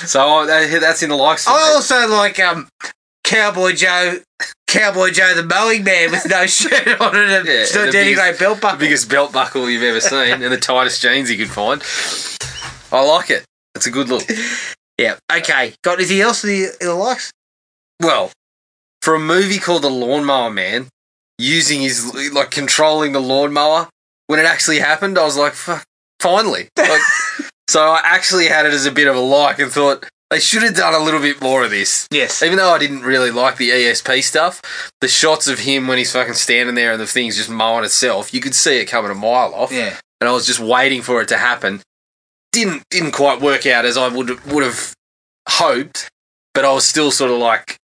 So 0.05 0.39
uh, 0.39 0.45
that's 0.79 1.01
in 1.03 1.09
the 1.11 1.15
likes. 1.15 1.47
I 1.47 1.73
also 1.75 2.07
like 2.09 2.39
um 2.41 2.67
Cowboy 3.29 3.73
Joe, 3.73 4.17
Cowboy 4.67 5.11
Joe 5.11 5.35
the 5.35 5.43
mowing 5.43 5.83
man 5.83 6.09
with 6.09 6.27
no 6.27 6.47
shirt 6.47 6.99
on 6.99 7.15
and 7.15 7.47
a 7.47 7.51
Yeah, 7.59 7.65
still 7.65 7.85
the 7.85 7.91
biggest- 7.91 8.39
belt 8.39 8.55
the 8.57 8.61
buckle. 8.61 8.79
biggest 8.79 9.07
belt 9.09 9.31
buckle 9.31 9.69
you've 9.69 9.83
ever 9.83 10.01
seen, 10.01 10.41
and 10.41 10.51
the 10.51 10.57
tightest 10.57 10.99
jeans 11.01 11.29
you 11.29 11.37
could 11.37 11.49
find. 11.51 11.83
I 12.91 13.01
like 13.05 13.29
it. 13.29 13.45
It's 13.75 13.85
a 13.85 13.91
good 13.91 14.09
look. 14.09 14.23
Yeah. 14.97 15.15
Okay. 15.31 15.73
Got 15.81 15.99
anything 15.99 16.19
else 16.19 16.43
in 16.43 16.49
the, 16.49 16.67
in 16.81 16.99
likes? 16.99 17.31
Well, 18.01 18.31
for 19.01 19.15
a 19.15 19.19
movie 19.19 19.57
called 19.57 19.83
The 19.83 19.89
Lawnmower 19.89 20.49
Man, 20.49 20.87
using 21.37 21.79
his 21.79 22.33
like 22.33 22.51
controlling 22.51 23.13
the 23.13 23.21
lawnmower 23.21 23.87
when 24.27 24.41
it 24.41 24.45
actually 24.45 24.79
happened, 24.79 25.17
I 25.17 25.23
was 25.23 25.37
like, 25.37 25.53
"Fuck!" 25.53 25.85
Finally, 26.19 26.67
like, 26.77 26.99
so 27.69 27.79
I 27.91 28.01
actually 28.03 28.47
had 28.47 28.65
it 28.65 28.73
as 28.73 28.85
a 28.85 28.91
bit 28.91 29.07
of 29.07 29.15
a 29.15 29.21
like 29.21 29.59
and 29.59 29.71
thought 29.71 30.05
they 30.29 30.39
should 30.39 30.63
have 30.63 30.75
done 30.75 30.93
a 30.93 31.03
little 31.03 31.19
bit 31.19 31.41
more 31.41 31.63
of 31.63 31.71
this. 31.71 32.07
Yes. 32.11 32.43
Even 32.43 32.57
though 32.57 32.71
I 32.71 32.77
didn't 32.77 33.01
really 33.01 33.31
like 33.31 33.57
the 33.57 33.69
ESP 33.69 34.23
stuff, 34.23 34.61
the 35.01 35.07
shots 35.07 35.47
of 35.47 35.59
him 35.59 35.87
when 35.87 35.97
he's 35.97 36.11
fucking 36.11 36.35
standing 36.35 36.75
there 36.75 36.91
and 36.91 37.01
the 37.01 37.07
thing's 37.07 37.37
just 37.37 37.49
mowing 37.49 37.83
itself, 37.83 38.33
you 38.33 38.39
could 38.39 38.55
see 38.55 38.79
it 38.79 38.85
coming 38.85 39.11
a 39.11 39.15
mile 39.15 39.53
off. 39.55 39.71
Yeah. 39.71 39.97
And 40.21 40.29
I 40.29 40.31
was 40.31 40.45
just 40.45 40.59
waiting 40.59 41.01
for 41.01 41.21
it 41.21 41.29
to 41.29 41.37
happen. 41.37 41.81
Didn't 42.51 42.83
didn't 42.89 43.11
quite 43.11 43.41
work 43.41 43.65
out 43.65 43.85
as 43.85 43.97
I 43.97 44.07
would 44.07 44.43
would 44.45 44.63
have 44.63 44.93
hoped, 45.47 46.09
but 46.53 46.65
I 46.65 46.73
was 46.73 46.85
still 46.85 47.11
sort 47.11 47.31
of 47.31 47.37
like, 47.37 47.77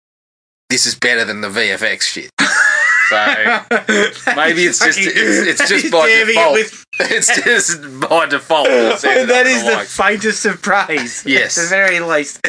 this 0.69 0.85
is 0.85 0.95
better 0.95 1.23
than 1.23 1.41
the 1.41 1.49
VFX 1.49 2.01
shit. 2.01 2.31
So 3.09 3.15
maybe 4.35 4.63
it's 4.65 4.79
just 4.79 4.99
it's, 4.99 5.61
it's 5.61 5.69
just 5.69 5.91
by 5.91 6.07
it 6.09 6.25
default. 6.25 6.53
with- 6.53 6.85
it's 6.99 7.43
just 7.43 7.81
by 8.09 8.25
default. 8.27 8.67
that 8.67 9.43
is 9.47 9.63
the 9.63 9.71
like. 9.71 9.87
faintest 9.87 10.45
of 10.45 10.61
praise. 10.61 11.23
Yes. 11.25 11.57
At 11.57 11.63
the 11.63 11.67
very 11.69 11.99
least. 11.99 12.39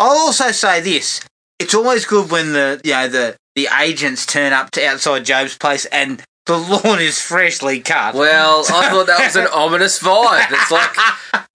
I'll 0.00 0.18
also 0.26 0.50
say 0.52 0.80
this. 0.80 1.20
It's 1.58 1.74
always 1.74 2.04
good 2.06 2.30
when 2.30 2.52
the 2.52 2.80
you 2.84 2.92
know 2.92 3.08
the, 3.08 3.36
the 3.56 3.68
agents 3.80 4.26
turn 4.26 4.52
up 4.52 4.70
to 4.72 4.86
outside 4.86 5.24
Job's 5.24 5.56
place 5.56 5.86
and 5.86 6.22
the 6.46 6.56
lawn 6.56 7.00
is 7.00 7.20
freshly 7.20 7.80
cut. 7.80 8.14
Well, 8.14 8.60
I 8.68 8.88
thought 8.90 9.06
that 9.08 9.24
was 9.24 9.36
an 9.36 9.46
ominous 9.52 9.98
vibe. 9.98 10.46
It's 10.50 10.70
like, 10.70 10.96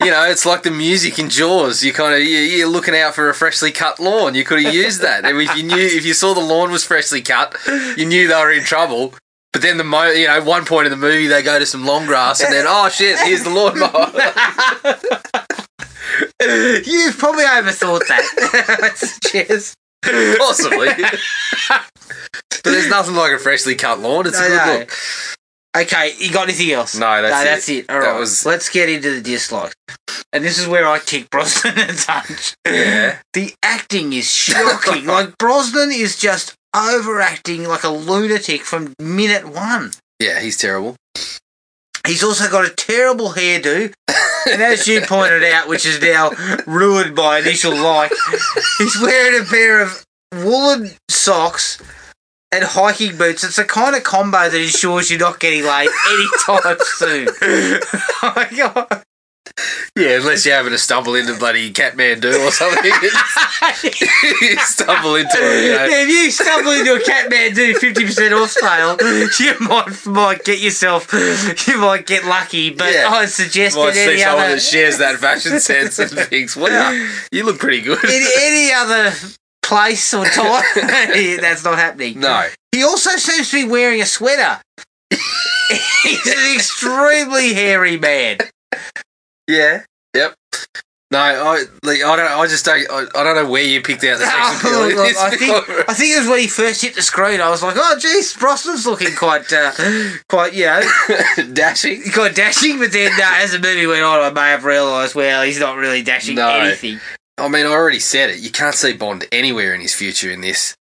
you 0.03 0.11
know, 0.11 0.25
it's 0.29 0.45
like 0.45 0.63
the 0.63 0.71
music 0.71 1.17
in 1.17 1.29
Jaws. 1.29 1.83
You 1.83 1.93
kind 1.93 2.13
of 2.13 2.19
you- 2.21 2.37
you're 2.37 2.67
looking 2.67 2.95
out 2.95 3.15
for 3.15 3.29
a 3.29 3.33
freshly 3.33 3.71
cut 3.71 3.99
lawn. 3.99 4.35
You 4.35 4.43
could 4.43 4.63
have 4.63 4.73
used 4.73 5.01
that. 5.01 5.25
And 5.25 5.39
if 5.41 5.55
you 5.55 5.63
knew, 5.63 5.77
if 5.77 6.05
you 6.05 6.13
saw 6.13 6.33
the 6.33 6.41
lawn 6.41 6.71
was 6.71 6.83
freshly 6.85 7.21
cut, 7.21 7.55
you 7.97 8.05
knew 8.05 8.27
they 8.27 8.35
were 8.35 8.51
in 8.51 8.63
trouble. 8.63 9.13
But 9.53 9.61
then 9.61 9.77
the 9.77 9.83
mo, 9.83 10.09
you 10.11 10.27
know, 10.27 10.41
one 10.43 10.65
point 10.65 10.87
in 10.87 10.91
the 10.91 10.97
movie 10.97 11.27
they 11.27 11.43
go 11.43 11.59
to 11.59 11.65
some 11.65 11.85
long 11.85 12.05
grass, 12.05 12.41
and 12.41 12.53
then 12.53 12.65
oh 12.67 12.89
shit, 12.89 13.19
here's 13.19 13.43
the 13.43 13.49
lawnmower. 13.49 13.91
You've 16.85 17.17
probably 17.17 17.43
overthought 17.43 18.07
that. 18.07 19.19
Cheers. 19.23 19.75
Possibly. 20.37 20.87
but 21.69 22.63
there's 22.63 22.89
nothing 22.89 23.15
like 23.15 23.33
a 23.33 23.39
freshly 23.39 23.75
cut 23.75 23.99
lawn. 23.99 24.27
It's 24.27 24.39
a 24.39 24.47
good 24.47 24.57
no. 24.65 24.79
look. 24.79 24.91
Okay, 25.77 26.13
you 26.19 26.31
got 26.33 26.43
anything 26.49 26.71
else? 26.71 26.95
No, 26.95 27.21
that's 27.21 27.33
no, 27.33 27.41
it. 27.41 27.45
that's 27.45 27.69
it. 27.69 27.89
All 27.89 28.01
That 28.01 28.07
right, 28.11 28.19
was- 28.19 28.45
let's 28.45 28.69
get 28.69 28.89
into 28.89 29.15
the 29.15 29.21
dislikes. 29.21 29.73
And 30.33 30.43
this 30.43 30.57
is 30.59 30.67
where 30.67 30.85
I 30.87 30.99
kick 30.99 31.29
Brosnan 31.29 31.77
a 31.89 31.93
touch. 31.93 32.55
Yeah. 32.65 33.19
The 33.33 33.53
acting 33.63 34.13
is 34.13 34.29
shocking. 34.29 35.05
like 35.05 35.37
Brosnan 35.37 35.91
is 35.91 36.17
just 36.17 36.55
overacting 36.75 37.67
like 37.67 37.83
a 37.83 37.89
lunatic 37.89 38.61
from 38.61 38.93
minute 38.99 39.45
one. 39.47 39.91
Yeah, 40.19 40.39
he's 40.39 40.57
terrible. 40.57 40.95
He's 42.05 42.23
also 42.23 42.49
got 42.49 42.65
a 42.65 42.73
terrible 42.73 43.29
hairdo. 43.29 43.93
And 44.51 44.61
as 44.61 44.87
you 44.87 45.01
pointed 45.01 45.43
out, 45.43 45.67
which 45.67 45.85
is 45.85 46.01
now 46.01 46.31
ruined 46.65 47.15
by 47.15 47.39
initial 47.39 47.75
like, 47.75 48.11
he's 48.79 48.99
wearing 48.99 49.41
a 49.41 49.45
pair 49.45 49.81
of 49.81 50.03
woolen 50.33 50.91
socks 51.09 51.81
and 52.51 52.63
hiking 52.63 53.17
boots. 53.17 53.43
It's 53.43 53.55
the 53.55 53.63
kind 53.63 53.95
of 53.95 54.03
combo 54.03 54.49
that 54.49 54.59
ensures 54.59 55.09
you're 55.09 55.19
not 55.19 55.39
getting 55.39 55.63
laid 55.63 55.89
anytime 56.09 56.77
soon. 56.79 57.27
oh 57.41 58.33
my 58.35 58.47
god. 58.55 59.03
Yeah, 59.97 60.17
unless 60.19 60.45
you're 60.45 60.55
having 60.55 60.71
to 60.71 60.77
stumble 60.77 61.15
into 61.15 61.37
bloody 61.37 61.71
Kathmandu 61.71 62.47
or 62.47 62.51
something. 62.51 62.91
you 64.41 64.57
stumble 64.65 65.15
into 65.15 65.37
it, 65.37 65.65
you 65.65 65.71
know. 65.73 65.85
if 65.89 66.09
you 66.09 66.31
stumble 66.31 66.71
into 66.71 66.93
a 66.95 66.99
Kathmandu 66.99 67.73
50% 67.75 68.41
off 68.41 68.51
sale, 68.51 68.97
you 69.39 69.67
might 69.67 70.05
might 70.05 70.43
get 70.45 70.59
yourself, 70.59 71.11
you 71.67 71.77
might 71.77 72.05
get 72.05 72.25
lucky. 72.25 72.69
But 72.71 72.93
Yeah. 72.93 73.09
I 73.09 73.25
suggest 73.25 73.75
might 73.75 73.93
that 73.93 74.07
see 74.07 74.19
someone 74.19 74.45
other, 74.45 74.55
that 74.55 74.61
shares 74.61 74.97
that 74.99 75.17
fashion 75.19 75.59
sense 75.59 75.99
and 75.99 76.09
thinks, 76.11 76.55
wow, 76.55 76.91
you 77.31 77.43
look 77.45 77.59
pretty 77.59 77.81
good. 77.81 78.03
in 78.03 78.25
any 78.39 78.71
other 78.73 79.13
place 79.61 80.13
or 80.13 80.25
time, 80.25 80.63
that's 80.75 81.63
not 81.63 81.77
happening. 81.77 82.19
no. 82.19 82.47
He 82.71 82.83
also 82.83 83.11
seems 83.17 83.51
to 83.51 83.65
be 83.65 83.69
wearing 83.69 84.01
a 84.01 84.05
sweater. 84.05 84.61
He's 86.03 86.25
an 86.27 86.55
extremely 86.55 87.53
hairy 87.53 87.97
man. 87.97 88.37
Yeah. 89.47 89.83
Yep. 90.15 90.33
No, 91.11 91.19
I 91.19 91.65
like 91.83 92.01
I 92.03 92.15
don't 92.15 92.31
I 92.31 92.47
just 92.47 92.63
don't 92.63 92.89
I, 92.89 93.05
I 93.19 93.23
don't 93.25 93.35
know 93.35 93.49
where 93.49 93.63
you 93.63 93.81
picked 93.81 94.01
out 94.05 94.19
the 94.19 94.25
sex 94.25 94.33
Oh, 94.63 94.87
appeal 94.87 94.89
in 94.89 94.95
look, 94.95 95.17
I 95.17 95.29
think. 95.35 95.89
I 95.89 95.93
think 95.93 96.15
it 96.15 96.19
was 96.19 96.27
when 96.29 96.39
he 96.39 96.47
first 96.47 96.81
hit 96.81 96.95
the 96.95 97.01
screen. 97.01 97.41
I 97.41 97.49
was 97.49 97.61
like, 97.61 97.75
"Oh, 97.77 97.97
geez, 97.99 98.33
Brosnan's 98.33 98.85
looking 98.85 99.13
quite, 99.15 99.51
uh, 99.51 99.73
quite, 100.29 100.53
you 100.53 100.67
know, 100.67 100.81
dashing. 101.53 102.01
quite 102.13 102.33
dashing." 102.33 102.79
But 102.79 102.93
then, 102.93 103.11
uh, 103.11 103.23
as 103.41 103.51
the 103.51 103.59
movie 103.59 103.87
went 103.87 104.03
on, 104.03 104.21
I 104.21 104.29
may 104.29 104.51
have 104.51 104.63
realised, 104.63 105.13
well, 105.13 105.43
he's 105.43 105.59
not 105.59 105.75
really 105.75 106.01
dashing 106.01 106.35
No. 106.35 106.47
anything. 106.49 107.01
I 107.37 107.49
mean, 107.49 107.65
I 107.65 107.69
already 107.71 107.99
said 107.99 108.29
it. 108.29 108.39
You 108.39 108.49
can't 108.49 108.75
see 108.75 108.93
Bond 108.93 109.25
anywhere 109.33 109.73
in 109.73 109.81
his 109.81 109.93
future 109.93 110.31
in 110.31 110.39
this. 110.39 110.75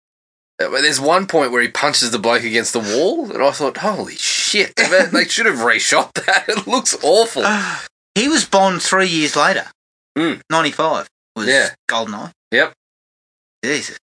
Uh, 0.61 0.69
There's 0.69 0.99
one 1.01 1.25
point 1.25 1.51
where 1.51 1.61
he 1.63 1.69
punches 1.69 2.11
the 2.11 2.19
bloke 2.19 2.43
against 2.43 2.73
the 2.73 2.79
wall, 2.81 3.31
and 3.31 3.41
I 3.41 3.49
thought, 3.49 3.77
holy 3.77 4.15
shit, 4.15 4.75
they 4.75 5.25
should 5.25 5.47
have 5.47 5.55
reshot 5.57 6.13
that. 6.25 6.45
It 6.49 6.67
looks 6.67 6.95
awful. 7.01 7.43
He 8.15 8.27
was 8.27 8.45
Bond 8.45 8.81
three 8.81 9.07
years 9.07 9.35
later. 9.35 9.65
Mm. 10.17 10.41
Ninety-five 10.49 11.07
was 11.35 11.47
Yeah. 11.47 11.69
Goldeneye. 11.89 12.31
Yep. 12.51 12.73
Jesus. 13.63 13.97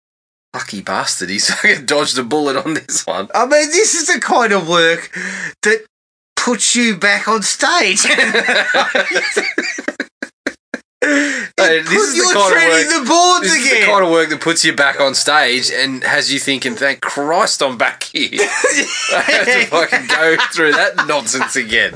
Lucky 0.53 0.81
bastard, 0.81 1.29
he's 1.29 1.49
fucking 1.53 1.85
dodged 1.85 2.17
a 2.17 2.23
bullet 2.23 2.55
on 2.55 2.75
this 2.75 3.05
one. 3.05 3.27
I 3.35 3.45
mean, 3.45 3.69
this 3.71 3.93
is 3.95 4.07
the 4.07 4.19
kind 4.21 4.53
of 4.53 4.69
work 4.69 5.11
that 5.63 5.85
puts 6.37 6.75
you 6.75 6.95
back 6.95 7.27
on 7.27 7.41
stage. 7.43 8.03
Hey, 11.57 11.81
this 11.81 11.91
is 11.91 12.11
the 12.13 12.17
You're 12.17 12.33
kind 12.33 12.55
of 12.55 12.69
work- 12.69 12.89
the 13.03 13.07
boards 13.07 13.41
This 13.43 13.55
is 13.55 13.67
again. 13.71 13.81
the 13.81 13.85
kind 13.85 14.03
of 14.05 14.11
work 14.11 14.29
that 14.29 14.41
puts 14.41 14.65
you 14.65 14.73
back 14.73 14.99
on 14.99 15.13
stage 15.13 15.69
and 15.71 16.03
has 16.03 16.33
you 16.33 16.39
thinking, 16.39 16.73
thank 16.75 17.01
Christ 17.01 17.61
I'm 17.61 17.77
back 17.77 18.03
here. 18.03 18.29
I 18.41 19.21
have 19.27 19.45
to 19.45 19.65
fucking 19.67 20.07
go 20.07 20.35
through 20.51 20.71
that 20.71 21.05
nonsense 21.07 21.55
again. 21.55 21.93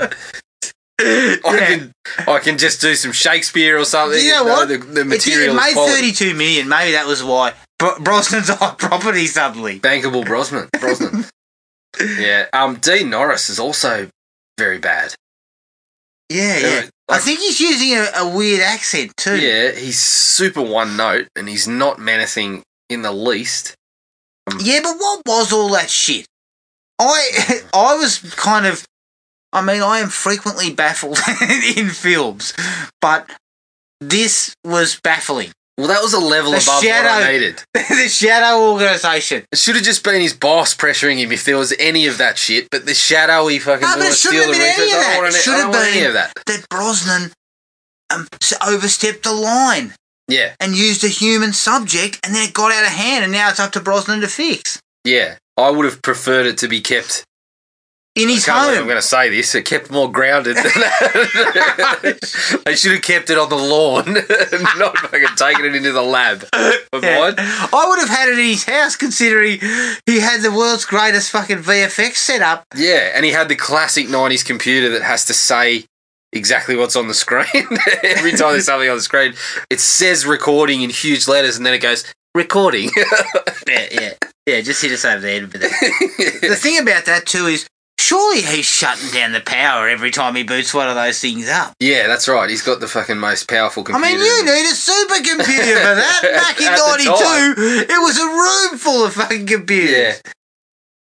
I 1.46 1.54
Yeah. 1.58 1.66
can 1.66 1.92
I 2.28 2.38
can 2.38 2.58
just 2.58 2.80
do 2.80 2.94
some 2.94 3.12
Shakespeare 3.12 3.78
or 3.78 3.84
something. 3.84 4.22
You 4.22 4.32
know 4.32 4.44
what? 4.44 4.68
The, 4.68 4.78
the 4.78 4.90
It, 4.92 4.94
did, 4.94 5.06
material 5.06 5.54
made 5.54 5.72
quality. 5.74 6.12
32 6.12 6.34
million. 6.34 6.68
Maybe 6.68 6.92
that 6.92 7.06
was 7.06 7.22
why. 7.22 7.54
Bro- 7.78 7.96
Brosnan's 7.98 8.50
on 8.62 8.76
property 8.76 9.26
suddenly. 9.26 9.80
Bankable 9.80 10.24
Brosnan. 10.24 10.68
Brosnan. 10.78 11.24
yeah. 12.18 12.46
Um. 12.52 12.76
Dean 12.76 13.10
Norris 13.10 13.50
is 13.50 13.58
also 13.58 14.08
very 14.58 14.78
bad. 14.78 15.14
Yeah, 16.28 16.58
yeah. 16.58 16.68
Yeah, 16.68 16.82
I 17.08 17.18
think 17.18 17.40
he's 17.40 17.60
using 17.60 17.92
a, 17.94 18.06
a 18.18 18.36
weird 18.36 18.60
accent 18.60 19.12
too. 19.16 19.36
Yeah, 19.36 19.72
he's 19.72 19.98
super 19.98 20.62
one 20.62 20.96
note 20.96 21.26
and 21.34 21.48
he's 21.48 21.66
not 21.66 21.98
menacing 21.98 22.62
in 22.88 23.02
the 23.02 23.10
least. 23.12 23.74
Yeah, 24.60 24.80
but 24.82 24.96
what 24.96 25.22
was 25.26 25.52
all 25.52 25.70
that 25.70 25.90
shit? 25.90 26.26
I 27.00 27.60
I 27.74 27.96
was 27.96 28.18
kind 28.36 28.66
of 28.66 28.84
I 29.52 29.62
mean, 29.62 29.82
I 29.82 29.98
am 29.98 30.08
frequently 30.08 30.72
baffled 30.72 31.18
in 31.76 31.88
films, 31.88 32.54
but 33.00 33.28
this 34.00 34.54
was 34.64 34.98
baffling. 35.02 35.50
Well, 35.78 35.88
that 35.88 36.02
was 36.02 36.12
a 36.12 36.20
level 36.20 36.50
The 36.52 36.58
above 36.58 36.66
what 36.74 36.84
shadow- 36.84 37.08
I 37.26 37.32
needed. 37.32 37.62
the 37.74 38.08
Shadow 38.08 38.70
Organization. 38.72 39.44
It 39.50 39.58
should 39.58 39.76
have 39.76 39.84
just 39.84 40.04
been 40.04 40.20
his 40.20 40.34
boss 40.34 40.74
pressuring 40.74 41.16
him 41.16 41.32
if 41.32 41.44
there 41.44 41.56
was 41.56 41.72
any 41.78 42.06
of 42.06 42.18
that 42.18 42.36
shit. 42.36 42.68
But 42.70 42.84
the 42.84 42.92
shadowy 42.94 43.58
fucking 43.58 43.80
No, 43.88 43.94
but 43.96 44.06
it 44.08 44.14
shouldn't 44.14 44.44
have 44.44 44.52
been 44.52 44.60
any 44.62 44.82
of 44.92 44.98
that. 44.98 45.24
It 45.24 45.32
should 45.34 45.54
have 45.54 45.72
don't 45.72 45.86
any 45.86 46.04
of 46.04 46.12
that. 46.12 46.32
That 46.46 46.66
Brosnan 46.68 47.32
um, 48.10 48.26
overstepped 48.66 49.22
the 49.22 49.32
line 49.32 49.94
Yeah, 50.28 50.54
and 50.60 50.76
used 50.76 51.02
a 51.02 51.08
human 51.08 51.54
subject, 51.54 52.20
and 52.26 52.34
then 52.34 52.46
it 52.46 52.52
got 52.54 52.72
out 52.72 52.84
of 52.84 52.90
hand, 52.92 53.24
and 53.24 53.32
now 53.32 53.48
it's 53.48 53.60
up 53.60 53.72
to 53.72 53.80
Brosnan 53.80 54.20
to 54.20 54.28
fix. 54.28 54.80
yeah. 55.04 55.36
I 55.56 55.68
would 55.70 55.84
have 55.84 56.00
preferred 56.00 56.46
it 56.46 56.56
to 56.58 56.68
be 56.68 56.80
kept 56.80 57.22
in 58.22 58.28
his 58.28 58.44
can't 58.44 58.66
believe 58.66 58.80
I'm 58.80 58.86
going 58.86 58.96
to 58.96 59.02
say 59.02 59.30
this. 59.30 59.54
It 59.54 59.64
kept 59.64 59.90
more 59.90 60.10
grounded 60.10 60.56
than 60.56 60.64
that. 60.64 62.62
they 62.64 62.76
should 62.76 62.92
have 62.92 63.02
kept 63.02 63.30
it 63.30 63.38
on 63.38 63.48
the 63.48 63.56
lawn 63.56 64.14
not 64.78 64.96
fucking 64.98 65.36
taken 65.36 65.64
it 65.64 65.74
into 65.74 65.92
the 65.92 66.02
lab. 66.02 66.44
Yeah. 66.52 67.34
I 67.72 67.86
would 67.88 67.98
have 67.98 68.08
had 68.08 68.28
it 68.28 68.38
in 68.38 68.46
his 68.46 68.64
house 68.64 68.96
considering 68.96 69.60
he 70.06 70.20
had 70.20 70.42
the 70.42 70.52
world's 70.52 70.84
greatest 70.84 71.30
fucking 71.30 71.58
VFX 71.58 72.16
setup. 72.16 72.64
Yeah, 72.74 73.12
and 73.14 73.24
he 73.24 73.32
had 73.32 73.48
the 73.48 73.56
classic 73.56 74.06
90s 74.06 74.44
computer 74.44 74.88
that 74.90 75.02
has 75.02 75.24
to 75.26 75.34
say 75.34 75.84
exactly 76.32 76.76
what's 76.76 76.96
on 76.96 77.08
the 77.08 77.14
screen. 77.14 77.46
Every 78.02 78.32
time 78.32 78.52
there's 78.52 78.66
something 78.66 78.88
on 78.88 78.96
the 78.96 79.02
screen, 79.02 79.34
it 79.68 79.80
says 79.80 80.26
recording 80.26 80.82
in 80.82 80.90
huge 80.90 81.28
letters 81.28 81.56
and 81.56 81.66
then 81.66 81.74
it 81.74 81.78
goes, 81.80 82.04
recording. 82.34 82.90
Yeah, 83.66 83.86
yeah. 83.92 84.12
Yeah, 84.46 84.60
just 84.62 84.82
hit 84.82 84.90
us 84.92 85.04
over 85.04 85.20
the 85.20 85.28
head 85.28 85.52
with 85.52 85.62
it. 85.62 86.40
the 86.40 86.56
thing 86.56 86.78
about 86.78 87.04
that 87.04 87.26
too 87.26 87.46
is 87.46 87.68
surely 88.10 88.42
he's 88.42 88.64
shutting 88.66 89.08
down 89.12 89.30
the 89.30 89.40
power 89.40 89.88
every 89.88 90.10
time 90.10 90.34
he 90.34 90.42
boots 90.42 90.74
one 90.74 90.88
of 90.88 90.96
those 90.96 91.20
things 91.20 91.48
up. 91.48 91.74
yeah, 91.78 92.08
that's 92.08 92.26
right. 92.26 92.50
He's 92.50 92.62
got 92.62 92.80
the 92.80 92.88
fucking 92.88 93.18
most 93.18 93.48
powerful 93.48 93.84
computer. 93.84 94.04
I 94.04 94.10
mean, 94.10 94.18
you 94.18 94.44
need 94.44 94.66
a 94.66 94.74
supercomputer 94.74 95.78
for 95.78 95.94
that. 95.94 96.20
Back 96.56 96.58
in 96.58 96.66
'92, 96.66 97.92
it 97.92 98.00
was 98.02 98.18
a 98.18 98.26
room 98.26 98.78
full 98.78 99.04
of 99.06 99.12
fucking 99.14 99.46
computers. 99.46 100.20
Yeah. 100.24 100.32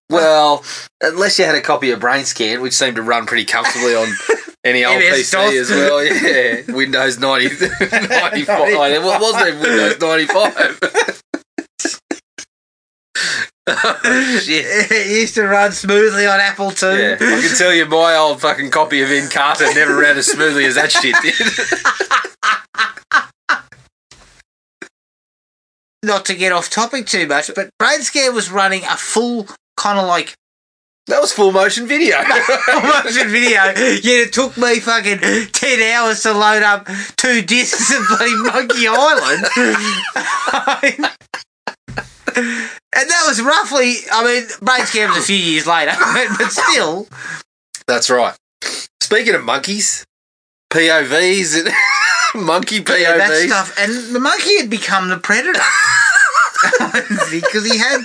Well, 0.09 0.63
unless 1.01 1.37
you 1.37 1.45
had 1.45 1.53
a 1.55 1.61
copy 1.61 1.91
of 1.91 1.99
Brain 1.99 2.25
Scan, 2.25 2.61
which 2.61 2.73
seemed 2.73 2.95
to 2.95 3.03
run 3.03 3.25
pretty 3.27 3.45
comfortably 3.45 3.93
on 3.93 4.07
any 4.63 4.83
old 4.83 4.99
PC 4.99 5.31
DOS. 5.33 5.53
as 5.53 5.69
well. 5.69 6.03
Yeah, 6.03 6.75
Windows 6.75 7.19
90, 7.19 7.45
95. 7.91 8.49
Oh, 8.49 9.05
what 9.05 9.21
was 9.21 9.47
it? 9.47 9.55
Windows 9.61 9.99
95. 10.01 11.21
Oh, 13.67 14.39
shit. 14.43 14.65
it 14.91 15.07
used 15.07 15.35
to 15.35 15.45
run 15.45 15.71
smoothly 15.71 16.25
on 16.25 16.39
Apple 16.39 16.71
too. 16.71 16.97
Yeah, 16.97 17.17
I 17.19 17.41
can 17.41 17.55
tell 17.57 17.73
you 17.73 17.85
my 17.85 18.15
old 18.15 18.41
fucking 18.41 18.71
copy 18.71 19.01
of 19.01 19.09
Encarta 19.09 19.73
never 19.75 19.95
ran 19.95 20.17
as 20.17 20.27
smoothly 20.27 20.65
as 20.65 20.75
that 20.75 20.91
shit 20.91 21.15
did. 21.21 21.33
Not 26.03 26.25
to 26.25 26.35
get 26.35 26.51
off 26.51 26.69
topic 26.69 27.07
too 27.07 27.27
much, 27.27 27.49
but 27.53 27.69
BrainScan 27.81 28.33
was 28.33 28.51
running 28.51 28.83
a 28.83 28.95
full 28.95 29.47
kind 29.75 29.99
of 29.99 30.07
like 30.07 30.35
that 31.07 31.21
was 31.21 31.31
full 31.31 31.53
motion 31.53 31.87
video. 31.87 32.21
Full 32.21 32.81
motion 32.81 33.29
video. 33.29 33.63
Yet 33.63 34.05
it 34.05 34.33
took 34.33 34.57
me 34.57 34.81
fucking 34.81 35.19
ten 35.53 35.81
hours 35.93 36.23
to 36.23 36.33
load 36.33 36.63
up 36.63 36.85
two 37.15 37.41
discs 37.41 37.95
of 37.95 38.05
bloody 38.09 38.35
Monkey 38.35 38.87
Island. 38.89 39.45
and 42.37 43.09
that 43.09 43.25
was 43.27 43.41
roughly. 43.41 43.95
I 44.11 44.23
mean, 44.23 44.43
BrainScan 44.61 45.09
was 45.09 45.17
a 45.17 45.21
few 45.21 45.35
years 45.35 45.65
later, 45.67 45.93
but 46.37 46.51
still. 46.51 47.07
That's 47.87 48.09
right. 48.09 48.35
Speaking 49.01 49.35
of 49.35 49.43
monkeys, 49.43 50.05
POVs 50.71 51.65
and 52.35 52.45
monkey 52.45 52.81
POVs. 52.81 52.99
Yeah, 52.99 53.17
that 53.17 53.47
stuff. 53.47 53.75
And 53.79 54.13
the 54.15 54.19
monkey 54.19 54.57
had 54.57 54.69
become 54.69 55.09
the 55.09 55.17
predator. 55.17 55.59
Because 57.29 57.71
he 57.71 57.77
had 57.77 58.01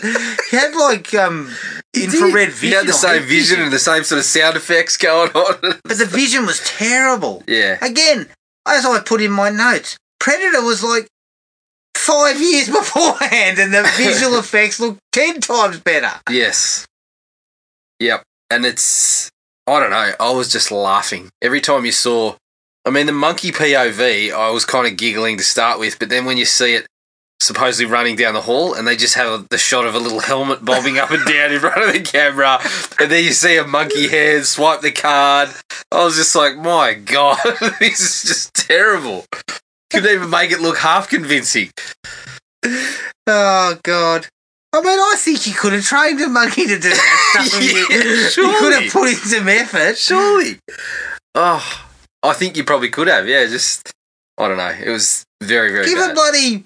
he 0.51 0.57
had 0.57 0.75
like 0.75 1.15
um 1.15 1.51
infrared 1.95 2.51
vision. 2.51 2.69
He 2.69 2.75
had 2.75 2.87
the 2.87 2.93
same 2.93 3.23
vision 3.23 3.61
and 3.63 3.73
the 3.73 3.79
same 3.79 4.05
sort 4.05 4.19
of 4.19 4.27
sound 4.27 4.57
effects 4.57 4.99
going 4.99 5.31
on. 5.31 5.57
but 5.85 5.97
the 5.99 6.05
vision 6.05 6.45
was 6.45 6.61
terrible. 6.61 7.43
yeah. 7.47 7.79
Again, 7.83 8.29
as 8.69 8.85
I 8.85 9.01
put 9.01 9.23
in 9.23 9.31
my 9.33 9.49
notes, 9.49 9.97
Predator 10.21 10.63
was 10.63 10.85
like 10.85 11.09
five 12.03 12.41
years 12.41 12.67
beforehand, 12.79 13.59
and 13.59 13.73
the 13.73 13.91
visual 13.97 14.39
effects 14.39 14.81
look 14.81 14.99
ten 15.13 15.41
times 15.41 15.81
better. 15.81 16.21
Yes. 16.31 16.87
Yep. 18.01 18.23
And 18.51 18.67
it's 18.67 19.31
I 19.67 19.81
don't 19.81 19.91
know, 19.91 20.13
I 20.19 20.31
was 20.33 20.51
just 20.51 20.71
laughing. 20.71 21.31
Every 21.41 21.61
time 21.61 21.85
you 21.85 21.93
saw 21.93 22.35
I 22.85 22.91
mean 22.91 23.07
the 23.07 23.13
monkey 23.13 23.53
POV, 23.53 24.33
I 24.33 24.51
was 24.51 24.65
kind 24.65 24.87
of 24.87 24.97
giggling 24.97 25.39
to 25.39 25.45
start 25.45 25.79
with, 25.79 25.99
but 25.99 26.09
then 26.09 26.25
when 26.25 26.37
you 26.37 26.45
see 26.45 26.75
it 26.75 26.87
supposedly 27.43 27.91
running 27.91 28.17
down 28.17 28.35
the 28.35 28.41
hall 28.41 28.75
and 28.75 28.87
they 28.87 28.97
just 28.97 29.15
have 29.15 29.41
a, 29.41 29.47
the 29.51 29.59
shot 29.59 29.85
of 29.85 29.95
a 29.95 29.99
little 29.99 30.21
helmet 30.21 30.65
bobbing 30.65 30.99
up 30.99 31.11
and 31.11 31.25
down 31.27 31.53
in 31.53 31.61
front 31.61 31.83
of 31.83 31.93
the 31.93 32.01
camera 32.01 32.59
and 33.01 33.11
then 33.11 33.25
you 33.25 33.33
see 33.33 33.57
a 33.57 33.67
monkey 33.67 34.09
head 34.09 34.47
swipe 34.47 34.81
the 34.81 34.93
card 34.93 35.49
i 35.91 36.05
was 36.05 36.17
just 36.17 36.37
like 36.37 36.57
my 36.57 36.95
god 36.95 37.39
this 37.81 38.01
is 38.01 38.23
just 38.23 38.55
terrible 38.55 39.25
couldn't 39.93 40.13
even 40.13 40.31
make 40.31 40.51
it 40.51 40.61
look 40.61 40.79
half 40.79 41.09
convincing 41.09 41.71
Oh 43.27 43.79
God. 43.83 44.27
I 44.75 44.81
mean, 44.81 44.99
I 44.99 45.15
think 45.19 45.47
you 45.47 45.53
could 45.53 45.75
have 45.75 45.85
trained 45.85 46.21
a 46.21 46.29
monkey 46.29 46.67
to 46.67 46.79
do 46.79 46.89
that 46.89 47.47
stuff. 47.49 47.63
Yeah, 47.63 48.45
you 48.45 48.59
could 48.59 48.83
have 48.83 48.93
put 48.93 49.09
in 49.09 49.17
some 49.17 49.49
effort. 49.49 49.99
surely 49.99 50.59
oh 51.35 51.87
i 52.23 52.33
think 52.33 52.57
you 52.57 52.65
probably 52.65 52.91
could 52.91 53.09
have 53.09 53.27
yeah 53.27 53.47
just 53.47 53.93
i 54.39 54.49
don't 54.49 54.57
know 54.57 54.75
it 54.85 54.91
was 54.91 55.25
very 55.43 55.73
very 55.73 55.87
Give 55.87 55.99
a 55.99 56.15
bloody 56.15 56.65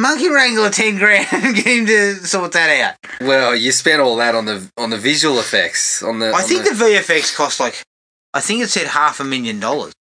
monkey 0.00 0.28
wrangler 0.28 0.70
ten 0.70 0.98
grand 0.98 1.26
and 1.32 1.54
get 1.54 1.66
him 1.66 1.86
to 1.86 2.14
sort 2.26 2.52
that 2.52 2.70
out. 2.70 3.26
well 3.26 3.54
you 3.54 3.72
spent 3.72 4.00
all 4.00 4.16
that 4.16 4.34
on 4.34 4.44
the 4.44 4.70
on 4.76 4.90
the 4.90 4.98
visual 4.98 5.38
effects 5.38 6.02
on 6.02 6.18
the 6.18 6.26
I 6.26 6.42
on 6.42 6.42
think 6.42 6.64
the, 6.64 6.70
VFX 6.70 7.34
cost 7.34 7.60
like, 7.60 7.82
I 8.32 8.40
think 8.40 8.62
it 8.62 8.68
said 8.68 8.88
half 8.88 9.20
a 9.20 9.24
million 9.24 9.60
dollars 9.60 9.92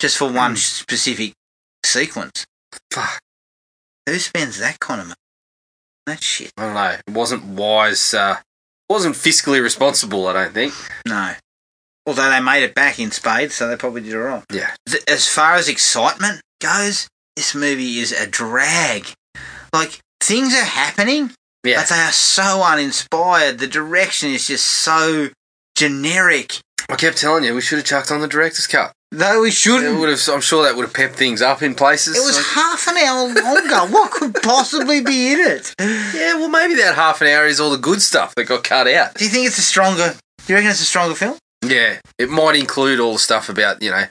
just 0.00 0.18
for 0.18 0.30
one 0.30 0.52
hmm. 0.52 0.56
specific 0.56 1.34
sequence. 1.92 2.44
Fuck. 2.90 3.18
Who 4.08 4.18
spends 4.18 4.58
that 4.58 4.80
kind 4.80 5.00
of 5.00 5.06
money? 5.08 5.16
That 6.06 6.22
shit. 6.22 6.52
I 6.56 6.64
don't 6.64 6.74
know. 6.74 6.96
It 7.06 7.12
wasn't 7.14 7.44
wise. 7.44 8.12
Uh, 8.14 8.38
wasn't 8.88 9.14
fiscally 9.14 9.62
responsible. 9.62 10.26
I 10.26 10.32
don't 10.32 10.52
think. 10.54 10.74
No. 11.06 11.34
Although 12.06 12.30
they 12.30 12.40
made 12.40 12.64
it 12.64 12.74
back 12.74 12.98
in 12.98 13.12
spades, 13.12 13.54
so 13.54 13.68
they 13.68 13.76
probably 13.76 14.00
did 14.00 14.12
it 14.14 14.18
wrong. 14.18 14.42
Yeah. 14.52 14.74
Th- 14.88 15.04
As 15.06 15.28
far 15.28 15.54
as 15.54 15.68
excitement 15.68 16.40
goes, 16.60 17.06
this 17.36 17.54
movie 17.54 17.98
is 18.00 18.10
a 18.10 18.26
drag. 18.26 19.06
Like, 19.72 20.00
things 20.20 20.52
are 20.54 20.64
happening, 20.64 21.30
Yeah. 21.62 21.76
but 21.80 21.88
they 21.90 22.00
are 22.00 22.10
so 22.10 22.62
uninspired. 22.64 23.58
The 23.58 23.68
direction 23.68 24.30
is 24.30 24.48
just 24.48 24.66
so 24.66 25.28
generic. 25.76 26.58
I 26.90 26.96
kept 26.96 27.18
telling 27.18 27.44
you 27.44 27.54
we 27.54 27.60
should 27.60 27.78
have 27.78 27.86
chucked 27.86 28.10
on 28.10 28.20
the 28.20 28.26
director's 28.28 28.66
cut. 28.66 28.92
Though 29.14 29.42
we 29.42 29.50
shouldn't. 29.50 30.00
would 30.00 30.08
have. 30.08 30.20
I'm 30.32 30.40
sure 30.40 30.64
that 30.64 30.74
would 30.74 30.86
have 30.86 30.94
pepped 30.94 31.16
things 31.16 31.42
up 31.42 31.62
in 31.62 31.74
places. 31.74 32.16
It 32.16 32.24
was 32.24 32.38
half 32.54 32.88
an 32.88 32.96
hour 32.96 33.28
longer. 33.28 33.92
what 33.92 34.10
could 34.10 34.34
possibly 34.42 35.02
be 35.02 35.34
in 35.34 35.38
it? 35.40 35.74
yeah. 35.78 36.34
Well, 36.36 36.48
maybe 36.48 36.74
that 36.76 36.94
half 36.94 37.20
an 37.20 37.26
hour 37.28 37.44
is 37.46 37.60
all 37.60 37.70
the 37.70 37.76
good 37.76 38.00
stuff 38.00 38.34
that 38.36 38.44
got 38.44 38.64
cut 38.64 38.88
out. 38.88 39.14
Do 39.16 39.24
you 39.24 39.30
think 39.30 39.46
it's 39.46 39.58
a 39.58 39.62
stronger? 39.62 40.14
Do 40.38 40.44
you 40.48 40.54
reckon 40.54 40.70
it's 40.70 40.80
a 40.80 40.86
stronger 40.86 41.14
film? 41.14 41.36
Yeah. 41.62 41.98
It 42.18 42.30
might 42.30 42.56
include 42.56 43.00
all 43.00 43.12
the 43.12 43.18
stuff 43.18 43.50
about 43.50 43.82
you 43.82 43.90
know 43.90 44.04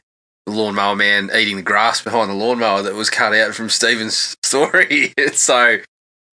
the 0.46 0.52
lawnmower 0.54 0.96
man 0.96 1.32
eating 1.36 1.56
the 1.56 1.64
grass 1.64 2.02
behind 2.04 2.30
the 2.30 2.36
lawnmower 2.36 2.84
that 2.84 2.94
was 2.94 3.10
cut 3.10 3.34
out 3.34 3.56
from 3.56 3.70
Stephen's 3.70 4.36
story. 4.44 5.14
so. 5.34 5.80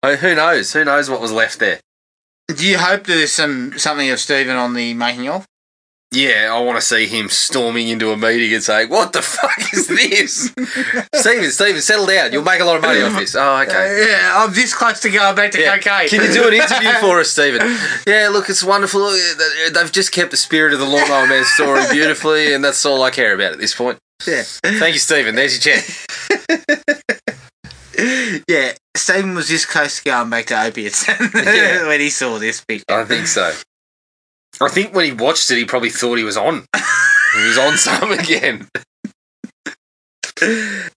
Who 0.06 0.36
knows? 0.36 0.74
Who 0.74 0.84
knows 0.86 1.10
what 1.10 1.20
was 1.22 1.32
left 1.32 1.60
there? 1.60 1.80
Do 2.54 2.66
you 2.68 2.78
hope 2.78 3.06
there's 3.06 3.32
some 3.32 3.78
something 3.80 4.10
of 4.10 4.20
Stephen 4.20 4.56
on 4.58 4.74
the 4.74 4.94
making 4.94 5.28
of? 5.30 5.46
Yeah, 6.14 6.54
I 6.56 6.62
want 6.62 6.78
to 6.78 6.82
see 6.82 7.06
him 7.06 7.28
storming 7.28 7.90
into 7.90 8.12
a 8.12 8.18
meeting 8.18 8.54
and 8.54 8.64
saying, 8.64 8.90
"What 8.90 9.12
the 9.12 9.22
fuck 9.22 9.60
is 9.74 9.88
this?" 9.88 10.46
Stephen, 11.16 11.52
Stephen, 11.52 11.82
settle 11.82 12.06
down. 12.06 12.32
You'll 12.32 12.44
make 12.46 12.62
a 12.62 12.66
lot 12.66 12.78
of 12.78 12.82
money 12.82 13.02
off 13.02 13.20
this. 13.20 13.36
Oh, 13.36 13.58
okay. 13.58 14.04
Uh, 14.04 14.08
yeah, 14.08 14.34
I'm 14.38 14.54
this 14.54 14.74
close 14.74 15.02
to 15.02 15.10
going 15.10 15.36
back 15.36 15.52
to 15.52 15.60
Yeah. 15.62 15.78
cocaine. 15.78 16.08
Can 16.08 16.22
you 16.24 16.32
do 16.34 16.48
an 16.48 16.54
interview 16.54 16.92
for 17.02 17.20
us, 17.20 17.30
Stephen? 17.30 17.60
Yeah, 18.08 18.30
look, 18.32 18.50
it's 18.50 18.64
wonderful. 18.64 19.12
They've 19.74 19.92
just 19.92 20.14
kept 20.14 20.32
the 20.32 20.38
spirit 20.38 20.74
of 20.74 20.80
the 20.80 20.86
Lawnmower 20.86 21.28
Man 21.28 21.44
story 21.44 21.84
beautifully, 21.92 22.54
and 22.54 22.64
that's 22.64 22.86
all 22.86 23.04
I 23.04 23.10
care 23.12 23.34
about 23.36 23.52
at 23.52 23.60
this 23.60 23.76
point. 23.76 23.98
Yeah. 24.26 24.44
Thank 24.44 24.94
you, 24.94 25.00
Stephen. 25.00 25.36
There's 25.36 25.64
your 25.66 25.76
check. 25.76 25.86
yeah, 28.48 28.72
Stephen 28.96 29.36
was 29.36 29.50
this 29.50 29.66
close 29.66 29.98
to 29.98 30.04
going 30.06 30.30
back 30.30 30.46
to 30.48 30.62
opiates 30.64 31.06
Yeah. 31.08 31.88
when 31.88 32.00
he 32.00 32.10
saw 32.10 32.38
this 32.40 32.62
picture. 32.64 32.86
I 32.90 33.04
think 33.06 33.28
so. 33.28 33.52
I 34.62 34.70
think 34.70 34.94
when 34.94 35.06
he 35.06 35.12
watched 35.12 35.50
it, 35.52 35.58
he 35.58 35.66
probably 35.66 35.90
thought 35.90 36.18
he 36.18 36.24
was 36.24 36.38
on. 36.38 36.66
he 36.76 37.48
was 37.48 37.58
on 37.58 37.78
some 37.78 38.12
again. 38.12 38.68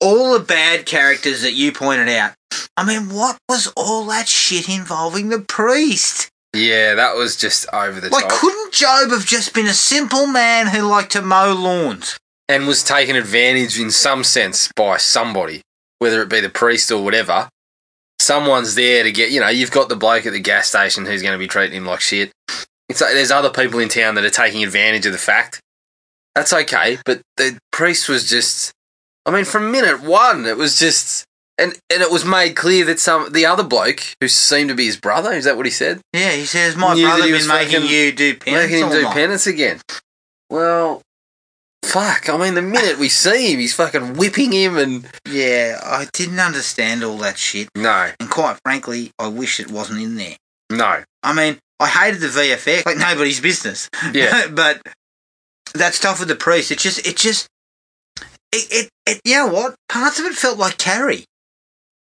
all 0.01 0.39
the 0.39 0.45
bad 0.45 0.87
characters 0.87 1.43
that 1.43 1.55
you 1.55 1.73
pointed 1.73 2.09
out. 2.09 2.33
I 2.77 2.85
mean, 2.85 3.15
what 3.15 3.39
was 3.49 3.73
all 3.77 4.05
that 4.07 4.29
shit 4.29 4.69
involving 4.69 5.29
the 5.29 5.41
priest? 5.41 6.29
Yeah, 6.55 6.95
that 6.95 7.15
was 7.17 7.37
just 7.37 7.67
over 7.73 8.01
the 8.01 8.09
Like, 8.11 8.29
top. 8.29 8.33
couldn't 8.41 8.73
Job 8.73 9.11
have 9.11 9.25
just 9.25 9.55
been 9.55 9.67
a 9.67 9.73
simple 9.75 10.27
man 10.27 10.67
who 10.69 10.83
liked 10.83 11.13
to 11.13 11.23
mow 11.23 11.53
lawns? 11.53 12.17
and 12.49 12.67
was 12.67 12.83
taken 12.83 13.15
advantage 13.15 13.79
in 13.79 13.93
some 13.93 14.25
sense 14.25 14.69
by 14.75 14.97
somebody, 14.97 15.63
whether 16.01 16.21
it 16.21 16.29
be 16.29 16.41
the 16.41 16.49
priest 16.49 16.91
or 16.91 17.01
whatever. 17.05 17.49
Someone's 18.19 18.75
there 18.75 19.05
to 19.05 19.13
get, 19.13 19.31
you 19.31 19.39
know, 19.39 19.47
you've 19.49 19.71
got 19.71 19.89
the 19.89 19.95
bloke 19.95 20.27
at 20.27 20.33
the 20.33 20.41
gas 20.41 20.67
station 20.69 21.07
who's 21.07 21.23
going 21.23 21.33
to 21.33 21.39
be 21.39 21.47
treating 21.47 21.77
him 21.77 21.87
like 21.87 22.01
shit. 22.01 22.33
It's 22.91 23.01
like 23.01 23.13
there's 23.15 23.31
other 23.31 23.51
people 23.51 23.79
in 23.81 23.89
town 23.89 24.15
that 24.17 24.25
are 24.25 24.31
taking 24.31 24.63
advantage 24.65 25.07
of 25.07 25.13
the 25.13 25.19
fact. 25.19 25.61
That's 26.35 26.53
okay, 26.53 26.99
but 27.05 27.23
the 27.37 27.59
priest 27.73 28.09
was 28.09 28.29
just, 28.29 28.73
I 29.27 29.31
mean, 29.31 29.45
from 29.45 29.73
minute 29.73 30.01
one, 30.03 30.47
it 30.47 30.57
was 30.57 30.79
just, 30.79 31.25
And 31.59 31.73
and 31.93 32.03
it 32.03 32.11
was 32.11 32.25
made 32.25 32.55
clear 32.57 32.85
that 32.87 33.01
some 33.01 33.33
the 33.33 33.45
other 33.47 33.63
bloke 33.65 34.01
who 34.21 34.29
seemed 34.29 34.69
to 34.71 34.75
be 34.75 34.87
his 34.87 34.97
brother, 34.97 35.33
is 35.33 35.45
that 35.45 35.57
what 35.57 35.67
he 35.67 35.73
said? 35.73 36.01
Yeah, 36.13 36.33
he 36.33 36.45
says, 36.47 36.77
my 36.77 36.95
Knew 36.95 37.05
brother 37.07 37.25
he 37.25 37.33
been 37.33 37.49
making 37.49 37.83
you 37.87 38.13
do 38.13 38.35
penance 38.37 38.71
Making 38.71 38.85
him 38.87 38.93
do 38.93 39.03
night." 39.03 39.15
penance 39.15 39.47
again. 39.47 39.81
Well, 40.49 41.03
fuck. 41.85 42.29
I 42.29 42.37
mean, 42.39 42.55
the 42.55 42.63
minute 42.63 42.99
we 42.99 43.09
see 43.09 43.53
him, 43.53 43.59
he's 43.61 43.75
fucking 43.75 44.15
whipping 44.15 44.53
him, 44.53 44.77
and 44.79 45.07
Yeah, 45.29 45.79
I 45.85 46.07
didn't 46.13 46.41
understand 46.41 47.03
all 47.05 47.19
that 47.19 47.39
shit. 47.39 47.69
no, 47.77 48.11
And 48.21 48.31
quite 48.31 48.59
frankly, 48.65 49.11
I 49.19 49.27
wish 49.29 49.61
it 49.61 49.71
wasn't 49.71 50.01
in 50.01 50.17
there. 50.17 50.37
no, 50.71 51.03
I 51.23 51.33
mean, 51.35 51.59
I 51.81 51.89
hated 51.89 52.21
the 52.21 52.29
VFX 52.29 52.87
like 52.87 52.99
nobody's 52.99 53.41
business. 53.41 53.89
Yeah. 54.13 54.47
but 54.53 54.81
that 55.75 55.95
stuff 55.95 56.21
with 56.21 56.29
the 56.29 56.37
priest, 56.37 56.71
it 56.71 56.79
just, 56.79 57.07
it 57.07 57.17
just, 57.17 57.49
it, 58.53 58.67
it, 58.71 58.89
it, 59.07 59.21
you 59.25 59.35
know 59.35 59.47
what? 59.49 59.75
Parts 59.89 60.19
of 60.21 60.27
it 60.27 60.35
felt 60.35 60.59
like 60.59 60.77
Carrie. 60.79 61.25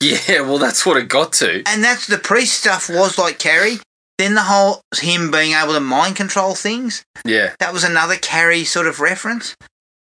yeah. 0.01 0.41
Well, 0.41 0.59
that's 0.59 0.85
what 0.87 0.97
it 0.97 1.09
got 1.09 1.33
to. 1.35 1.63
And 1.67 1.85
that's 1.85 2.07
the 2.07 2.19
priest 2.19 2.59
stuff 2.59 2.89
was 2.89 3.19
like 3.19 3.39
Carrie. 3.39 3.79
Then 4.17 4.35
the 4.35 4.43
whole, 4.43 4.81
him 4.97 5.31
being 5.31 5.53
able 5.53 5.75
to 5.75 5.81
mind 5.81 6.17
control 6.17 6.57
things, 6.57 7.05
Yeah, 7.25 7.55
that 7.61 7.73
was 7.73 7.85
another 7.85 8.17
Carrie 8.17 8.65
sort 8.65 8.89
of 8.89 8.99
reference. 8.99 9.55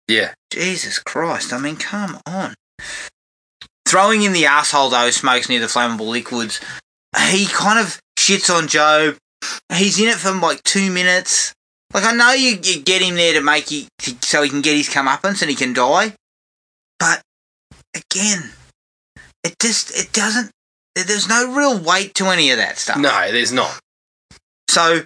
yeah, 0.08 0.32
Jesus 0.50 0.98
Christ, 0.98 1.52
I 1.52 1.58
mean, 1.58 1.76
come 1.76 2.18
on. 2.24 2.54
Throwing 3.86 4.22
in 4.22 4.32
the 4.32 4.46
asshole 4.46 4.88
though, 4.90 5.10
smokes 5.10 5.50
near 5.50 5.60
the 5.60 5.66
flammable 5.66 6.08
liquids, 6.08 6.60
he 7.30 7.46
kind 7.46 7.78
of 7.78 7.98
shits 8.18 8.48
on 8.54 8.68
Job. 8.68 9.16
He's 9.74 10.00
in 10.00 10.08
it 10.08 10.16
for 10.16 10.32
like 10.32 10.62
two 10.62 10.90
minutes. 10.90 11.52
Like, 11.94 12.04
I 12.04 12.12
know 12.12 12.32
you, 12.32 12.58
you 12.62 12.82
get 12.82 13.02
him 13.02 13.14
there 13.14 13.34
to 13.34 13.40
make 13.40 13.70
you, 13.70 13.86
to, 14.00 14.16
so 14.20 14.42
he 14.42 14.50
can 14.50 14.60
get 14.60 14.76
his 14.76 14.88
comeuppance 14.88 15.40
and 15.40 15.50
he 15.50 15.56
can 15.56 15.72
die. 15.72 16.14
But, 16.98 17.22
again, 17.94 18.50
it 19.44 19.54
just, 19.60 19.96
it 19.96 20.12
doesn't, 20.12 20.50
there's 20.94 21.28
no 21.28 21.54
real 21.54 21.78
weight 21.78 22.14
to 22.16 22.26
any 22.26 22.50
of 22.50 22.58
that 22.58 22.78
stuff. 22.78 22.98
no, 22.98 23.30
there's 23.30 23.52
not. 23.52 23.78
So, 24.68 25.04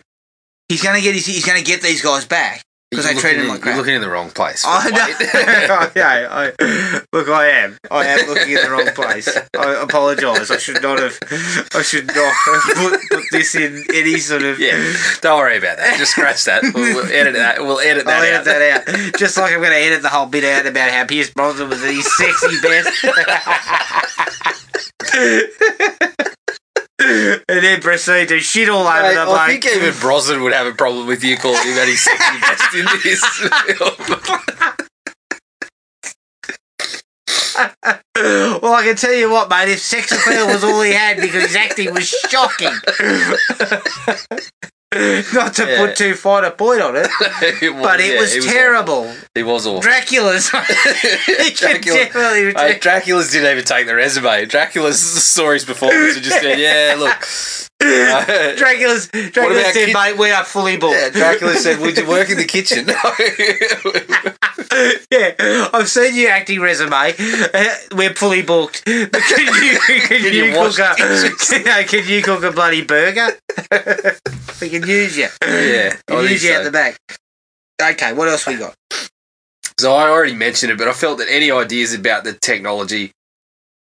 he's 0.68 0.83
gonna 0.83 1.00
get 1.00 1.14
his, 1.14 1.26
he's 1.26 1.44
gonna 1.44 1.62
get 1.62 1.83
these 1.83 2.03
guys 2.03 2.24
back. 2.24 2.62
Because 2.90 3.14
looking 3.14 3.31
him 3.37 3.40
in- 3.42 3.48
like 3.48 3.64
You're 3.64 3.76
looking 3.76 3.94
in 3.94 4.00
the 4.00 4.11
wrong 4.11 4.31
place. 4.31 4.64
Oh, 4.66 4.81
I 4.83 4.90
know. 4.90 5.07
okay, 5.87 6.26
I, 6.29 6.46
look, 7.12 7.29
I 7.29 7.46
am. 7.62 7.79
I 7.88 8.05
am 8.07 8.26
looking 8.29 8.50
in 8.53 8.62
the 8.62 8.70
wrong 8.70 8.88
place. 8.94 9.29
I 9.57 9.83
apologise. 9.83 10.50
I 10.50 10.57
should 10.59 10.83
not 10.83 10.98
have. 10.98 11.16
I 11.72 11.83
should 11.83 12.09
not 12.09 12.16
have 12.16 12.62
put, 12.74 13.00
put 13.11 13.24
this 13.31 13.55
in 13.55 13.85
any 13.94 14.18
sort 14.18 14.42
of. 14.42 14.59
yeah, 14.59 14.92
don't 15.20 15.38
worry 15.38 15.59
about 15.59 15.76
that. 15.76 15.98
Just 15.98 16.12
scratch 16.12 16.44
that. 16.46 16.62
We'll, 16.74 16.94
we'll 16.96 17.12
edit 17.12 17.35
that. 17.35 17.61
We'll 17.61 17.79
edit 17.79 18.07
that 18.07 18.22
I'll 18.22 18.40
out. 18.40 18.46
edit 18.46 18.85
that 18.85 18.88
out. 19.12 19.18
Just 19.18 19.37
like 19.37 19.53
I'm 19.53 19.61
going 19.61 19.70
to 19.70 19.76
edit 19.79 20.03
the 20.03 20.09
whole 20.09 20.26
bit 20.26 20.42
out 20.42 20.66
about 20.66 20.90
how 20.90 21.07
Pierce 21.07 21.31
Brosnan 21.31 21.68
was 21.68 21.83
his 21.85 22.05
sexy 22.16 22.61
best. 22.61 22.90
and 27.48 27.64
then 27.64 27.80
proceed 27.80 28.28
to 28.28 28.40
shit 28.40 28.68
all 28.68 28.86
over 28.86 29.02
Mate, 29.02 29.14
the 29.14 29.24
place. 29.24 29.38
I 29.38 29.48
think 29.48 29.64
even 29.66 29.94
Brosnan 30.00 30.42
would 30.42 30.52
have 30.52 30.66
a 30.66 30.74
problem 30.74 31.06
with 31.06 31.24
you 31.24 31.38
calling 31.38 31.62
him 31.62 31.78
any 31.78 31.94
sexy 31.94 32.40
best 32.40 32.74
in 32.74 32.84
this 33.02 33.24
film. 33.24 33.94
well, 38.62 38.74
I 38.74 38.82
can 38.84 38.96
tell 38.96 39.14
you 39.14 39.30
what, 39.30 39.48
mate. 39.48 39.70
If 39.70 39.80
sex 39.80 40.12
appeal 40.12 40.46
was 40.46 40.62
all 40.62 40.82
he 40.82 40.92
had, 40.92 41.16
because 41.16 41.44
his 41.44 41.56
acting 41.56 41.94
was 41.94 42.08
shocking. 42.08 42.74
Not 45.33 45.55
to 45.55 45.66
Yeah. 45.68 45.87
put 45.87 45.96
too 45.96 46.14
fine 46.16 46.42
a 46.44 46.50
point 46.50 46.81
on 46.83 46.96
it, 46.96 47.07
It 47.62 47.72
was- 47.74 47.83
but 47.83 48.00
it 48.00 48.14
yeah, 48.14 48.20
was, 48.20 48.35
he 48.35 48.40
terrible. 48.40 49.05
awful. 49.05 49.29
He 49.37 49.42
was 49.44 49.64
awful. 49.66 49.81
Dracula's. 49.83 50.48
Dracula, 51.55 51.96
definitely- 51.96 52.53
Hey, 52.55 52.79
Dracula's 52.81 53.31
didn't 53.31 53.53
even 53.53 53.64
take 53.64 53.87
the 53.87 53.94
resume. 53.94 54.46
Dracula's 54.46 55.00
stories 55.00 55.64
performance 55.64 56.16
and 56.16 56.24
just 56.24 56.40
said, 56.40 56.59
"Yeah, 56.59 56.96
look." 56.98 57.69
Uh, 57.80 58.54
Dracula's. 58.56 59.08
Dracula 59.08 59.62
said, 59.62 59.72
kid- 59.72 59.94
"Mate, 59.94 60.18
we 60.18 60.30
are 60.30 60.44
fully 60.44 60.76
booked." 60.76 60.96
yeah, 60.96 61.08
Dracula 61.10 61.54
said, 61.54 61.80
"Would 61.80 61.96
you 61.96 62.06
work 62.06 62.28
in 62.30 62.36
the 62.36 62.44
kitchen?" 62.44 62.86
yeah, 65.10 65.68
I've 65.72 65.88
seen 65.88 66.14
your 66.14 66.30
acting 66.30 66.60
resume. 66.60 66.92
Uh, 66.92 67.64
We're 67.94 68.14
fully 68.14 68.42
booked. 68.42 68.82
But 68.84 69.12
can 69.12 69.46
you, 69.46 69.78
can 69.80 70.00
Can 70.08 70.22
you, 70.34 70.44
you 70.44 70.52
cook 70.52 70.78
a, 70.78 70.94
can, 70.96 71.64
no, 71.64 71.82
can 71.84 72.06
you 72.08 72.22
cook 72.22 72.42
a 72.44 72.52
bloody 72.52 72.84
burger? 72.84 73.28
we 74.60 74.68
can 74.68 74.86
use 74.86 75.16
you. 75.16 75.28
Yeah, 75.42 75.96
can 76.06 76.22
use 76.24 76.44
you 76.44 76.50
so. 76.50 76.58
at 76.58 76.64
the 76.64 76.70
back. 76.70 76.98
Okay, 77.80 78.12
what 78.12 78.28
else 78.28 78.46
we 78.46 78.56
got? 78.56 78.74
So 79.78 79.94
I 79.94 80.08
already 80.10 80.34
mentioned 80.34 80.70
it, 80.70 80.76
but 80.78 80.88
I 80.88 80.92
felt 80.92 81.18
that 81.18 81.28
any 81.30 81.50
ideas 81.50 81.94
about 81.94 82.24
the 82.24 82.34
technology, 82.34 83.12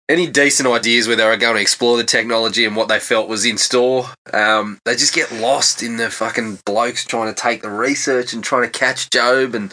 any 0.08 0.26
decent 0.26 0.68
ideas 0.68 1.06
where 1.06 1.16
they 1.16 1.24
were 1.24 1.36
going 1.36 1.54
to 1.56 1.60
explore 1.60 1.96
the 1.96 2.04
technology 2.04 2.64
and 2.64 2.76
what 2.76 2.88
they 2.88 2.98
felt 2.98 3.28
was 3.28 3.44
in 3.46 3.56
store, 3.56 4.10
um, 4.32 4.78
they 4.84 4.94
just 4.94 5.14
get 5.14 5.32
lost 5.32 5.82
in 5.82 5.96
the 5.96 6.10
fucking 6.10 6.58
blokes 6.66 7.04
trying 7.04 7.32
to 7.32 7.40
take 7.40 7.62
the 7.62 7.70
research 7.70 8.32
and 8.32 8.42
trying 8.44 8.62
to 8.62 8.78
catch 8.78 9.08
Job 9.10 9.54
and 9.54 9.72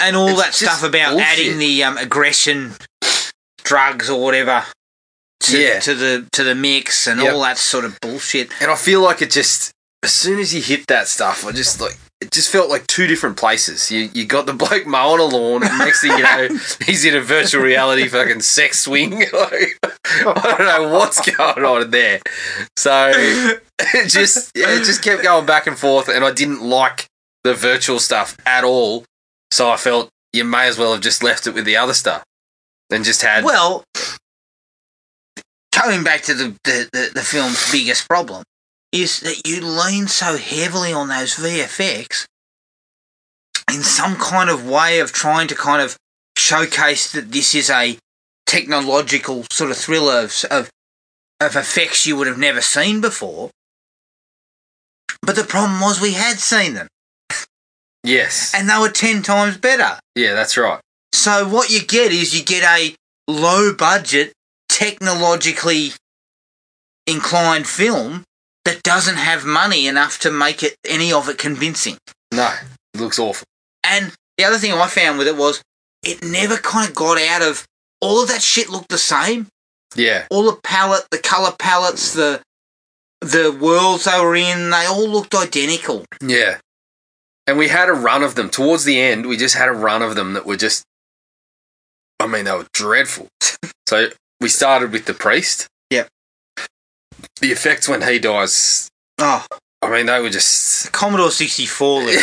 And 0.00 0.16
all 0.16 0.34
that 0.36 0.54
stuff 0.54 0.82
about 0.82 1.10
bullshit. 1.12 1.26
adding 1.28 1.58
the 1.58 1.84
um, 1.84 1.96
aggression 1.98 2.74
drugs 3.62 4.08
or 4.10 4.20
whatever 4.22 4.64
to, 5.40 5.58
Yeah. 5.60 5.78
to 5.80 5.94
the 5.94 6.26
to 6.32 6.42
the 6.44 6.54
mix 6.54 7.06
and 7.06 7.20
Yep. 7.20 7.34
all 7.34 7.40
that 7.42 7.58
sort 7.58 7.84
of 7.84 8.00
bullshit. 8.00 8.50
and 8.60 8.70
I 8.70 8.76
feel 8.76 9.00
like 9.00 9.22
it 9.22 9.30
just 9.30 9.70
as 10.02 10.12
soon 10.12 10.38
as 10.40 10.54
you 10.54 10.62
hit 10.62 10.86
that 10.88 11.08
stuff, 11.08 11.44
I 11.44 11.52
just 11.52 11.80
like 11.80 11.96
it 12.20 12.32
just 12.32 12.50
felt 12.50 12.68
like 12.68 12.86
two 12.86 13.06
different 13.06 13.36
places. 13.36 13.90
You 13.90 14.10
you 14.12 14.26
got 14.26 14.46
the 14.46 14.52
bloke 14.52 14.86
mowing 14.86 15.20
a 15.20 15.24
lawn, 15.24 15.62
and 15.62 15.78
next 15.78 16.00
thing 16.00 16.12
you 16.12 16.22
know, 16.22 16.48
he's 16.86 17.04
in 17.04 17.14
a 17.14 17.20
virtual 17.20 17.62
reality 17.62 18.08
fucking 18.08 18.40
sex 18.40 18.80
swing. 18.80 19.24
Like, 20.10 20.36
I 20.36 20.54
don't 20.56 20.66
know 20.66 20.98
what's 20.98 21.20
going 21.20 21.64
on 21.64 21.90
there. 21.90 22.20
So 22.76 23.12
it 23.14 24.08
just 24.08 24.52
it 24.54 24.84
just 24.84 25.02
kept 25.02 25.22
going 25.22 25.44
back 25.44 25.66
and 25.66 25.78
forth, 25.78 26.08
and 26.08 26.24
I 26.24 26.32
didn't 26.32 26.62
like 26.62 27.06
the 27.44 27.54
virtual 27.54 27.98
stuff 27.98 28.36
at 28.46 28.64
all. 28.64 29.04
So 29.50 29.70
I 29.70 29.76
felt 29.76 30.08
you 30.32 30.44
may 30.44 30.66
as 30.66 30.78
well 30.78 30.92
have 30.92 31.02
just 31.02 31.22
left 31.22 31.46
it 31.46 31.54
with 31.54 31.66
the 31.66 31.76
other 31.76 31.94
stuff 31.94 32.24
and 32.90 33.04
just 33.04 33.22
had 33.22 33.44
Well, 33.44 33.84
coming 35.72 36.02
back 36.02 36.22
to 36.22 36.34
the, 36.34 36.56
the, 36.64 36.88
the, 36.92 37.10
the 37.14 37.22
film's 37.22 37.70
biggest 37.70 38.08
problem 38.08 38.44
is 38.92 39.20
that 39.20 39.46
you 39.46 39.60
lean 39.60 40.06
so 40.06 40.36
heavily 40.36 40.92
on 40.92 41.08
those 41.08 41.34
VFX 41.34 42.26
in 43.72 43.82
some 43.82 44.16
kind 44.16 44.48
of 44.48 44.66
way 44.66 45.00
of 45.00 45.12
trying 45.12 45.48
to 45.48 45.54
kind 45.54 45.82
of 45.82 45.96
showcase 46.36 47.12
that 47.12 47.32
this 47.32 47.54
is 47.54 47.68
a 47.70 47.98
technological 48.46 49.44
sort 49.50 49.70
of 49.70 49.76
thriller 49.76 50.20
of, 50.20 50.44
of, 50.50 50.70
of 51.40 51.56
effects 51.56 52.06
you 52.06 52.16
would 52.16 52.26
have 52.26 52.38
never 52.38 52.60
seen 52.60 53.00
before. 53.00 53.50
But 55.20 55.36
the 55.36 55.44
problem 55.44 55.80
was 55.80 56.00
we 56.00 56.12
had 56.12 56.38
seen 56.38 56.74
them, 56.74 56.88
yes, 58.04 58.54
and 58.54 58.68
they 58.68 58.78
were 58.78 58.88
10 58.88 59.22
times 59.22 59.58
better. 59.58 59.98
yeah, 60.14 60.32
that's 60.32 60.56
right. 60.56 60.80
So 61.12 61.46
what 61.48 61.70
you 61.70 61.84
get 61.84 62.12
is 62.12 62.38
you 62.38 62.44
get 62.44 62.62
a 62.62 62.94
low 63.26 63.74
budget, 63.74 64.32
technologically 64.68 65.90
inclined 67.06 67.66
film 67.66 68.24
that 68.68 68.82
doesn't 68.82 69.16
have 69.16 69.46
money 69.46 69.86
enough 69.86 70.18
to 70.18 70.30
make 70.30 70.62
it 70.62 70.76
any 70.86 71.10
of 71.10 71.26
it 71.30 71.38
convincing. 71.38 71.96
No, 72.34 72.52
it 72.92 73.00
looks 73.00 73.18
awful. 73.18 73.46
And 73.82 74.12
the 74.36 74.44
other 74.44 74.58
thing 74.58 74.72
I 74.72 74.86
found 74.88 75.16
with 75.16 75.26
it 75.26 75.38
was 75.38 75.62
it 76.02 76.22
never 76.22 76.58
kind 76.58 76.86
of 76.86 76.94
got 76.94 77.18
out 77.18 77.40
of 77.40 77.64
all 78.02 78.22
of 78.22 78.28
that 78.28 78.42
shit 78.42 78.68
looked 78.68 78.90
the 78.90 78.98
same. 78.98 79.46
Yeah, 79.96 80.26
All 80.30 80.42
the 80.44 80.60
palette, 80.62 81.06
the 81.10 81.16
color 81.16 81.52
palettes, 81.58 82.12
the 82.12 82.42
the 83.22 83.56
worlds 83.58 84.04
they 84.04 84.20
were 84.20 84.36
in, 84.36 84.68
they 84.68 84.84
all 84.84 85.08
looked 85.08 85.34
identical. 85.34 86.04
Yeah. 86.20 86.58
And 87.46 87.56
we 87.56 87.68
had 87.68 87.88
a 87.88 87.92
run 87.94 88.22
of 88.22 88.34
them. 88.34 88.50
Towards 88.50 88.84
the 88.84 89.00
end, 89.00 89.24
we 89.24 89.38
just 89.38 89.54
had 89.56 89.68
a 89.68 89.72
run 89.72 90.02
of 90.02 90.14
them 90.14 90.34
that 90.34 90.44
were 90.44 90.58
just, 90.58 90.84
I 92.20 92.26
mean, 92.26 92.44
they 92.44 92.52
were 92.52 92.66
dreadful. 92.74 93.28
so 93.88 94.10
we 94.42 94.48
started 94.50 94.92
with 94.92 95.06
the 95.06 95.14
priest. 95.14 95.66
The 97.40 97.52
effects 97.52 97.88
when 97.88 98.02
he 98.02 98.18
dies, 98.18 98.88
Oh, 99.18 99.44
I 99.82 99.90
mean, 99.90 100.06
they 100.06 100.20
were 100.20 100.30
just. 100.30 100.92
Commodore 100.92 101.30
64 101.30 102.02
level. 102.02 102.22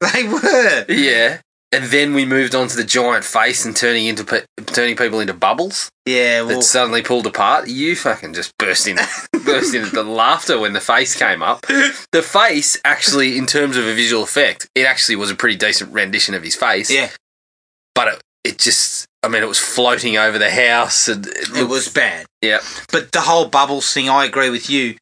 they 0.12 0.24
were. 0.24 0.84
yeah. 0.88 1.40
And 1.72 1.84
then 1.86 2.14
we 2.14 2.24
moved 2.24 2.54
on 2.54 2.68
to 2.68 2.76
the 2.76 2.84
giant 2.84 3.24
face 3.24 3.64
and 3.64 3.74
turning 3.76 4.06
into 4.06 4.22
pe- 4.22 4.44
turning 4.66 4.94
people 4.94 5.18
into 5.18 5.34
bubbles 5.34 5.90
Yeah, 6.06 6.42
well, 6.42 6.58
that 6.58 6.62
suddenly 6.62 7.02
pulled 7.02 7.26
apart. 7.26 7.66
You 7.66 7.96
fucking 7.96 8.32
just 8.34 8.56
burst 8.58 8.86
in 8.86 8.96
burst 9.44 9.74
into 9.74 9.90
the 9.90 10.04
laughter 10.04 10.56
when 10.60 10.72
the 10.72 10.80
face 10.80 11.16
came 11.16 11.42
up. 11.42 11.62
The 12.12 12.22
face 12.22 12.76
actually, 12.84 13.36
in 13.36 13.46
terms 13.46 13.76
of 13.76 13.86
a 13.86 13.94
visual 13.94 14.22
effect, 14.22 14.68
it 14.76 14.86
actually 14.86 15.16
was 15.16 15.32
a 15.32 15.34
pretty 15.34 15.56
decent 15.56 15.92
rendition 15.92 16.34
of 16.34 16.44
his 16.44 16.54
face. 16.54 16.92
yeah, 16.92 17.10
but 17.92 18.06
it, 18.08 18.20
it 18.44 18.58
just 18.58 19.06
I 19.24 19.28
mean 19.28 19.42
it 19.42 19.48
was 19.48 19.58
floating 19.58 20.16
over 20.16 20.38
the 20.38 20.50
house 20.52 21.08
and 21.08 21.26
it, 21.26 21.56
it 21.56 21.68
was 21.68 21.88
bad. 21.88 22.24
Yeah 22.48 22.60
But 22.92 23.12
the 23.12 23.20
whole 23.28 23.46
bubbles 23.48 23.92
thing, 23.94 24.08
I 24.08 24.24
agree 24.24 24.50
with 24.50 24.68
you. 24.68 24.96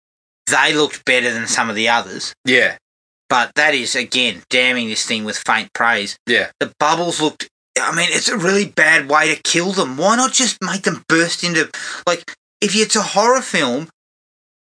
They 0.47 0.75
looked 0.75 1.05
better 1.05 1.31
than 1.33 1.47
some 1.47 1.69
of 1.71 1.77
the 1.77 1.89
others. 1.89 2.33
yeah 2.47 2.77
But 3.29 3.55
that 3.55 3.75
is, 3.75 3.95
again, 3.97 4.43
damning 4.51 4.89
this 4.89 5.05
thing 5.07 5.25
with 5.25 5.39
faint 5.39 5.69
praise. 5.75 6.17
yeah 6.27 6.51
The 6.61 6.73
bubbles 6.79 7.21
looked 7.21 7.49
I 7.81 7.91
mean, 7.97 8.09
it's 8.11 8.29
a 8.29 8.37
really 8.37 8.67
bad 8.67 9.09
way 9.09 9.35
to 9.35 9.41
kill 9.43 9.73
them. 9.73 9.97
Why 9.97 10.15
not 10.17 10.33
just 10.33 10.59
make 10.63 10.83
them 10.83 11.03
burst 11.09 11.43
into 11.43 11.71
like 12.07 12.23
if 12.61 12.77
it's 12.77 12.97
a 12.97 13.03
horror 13.17 13.41
film, 13.41 13.89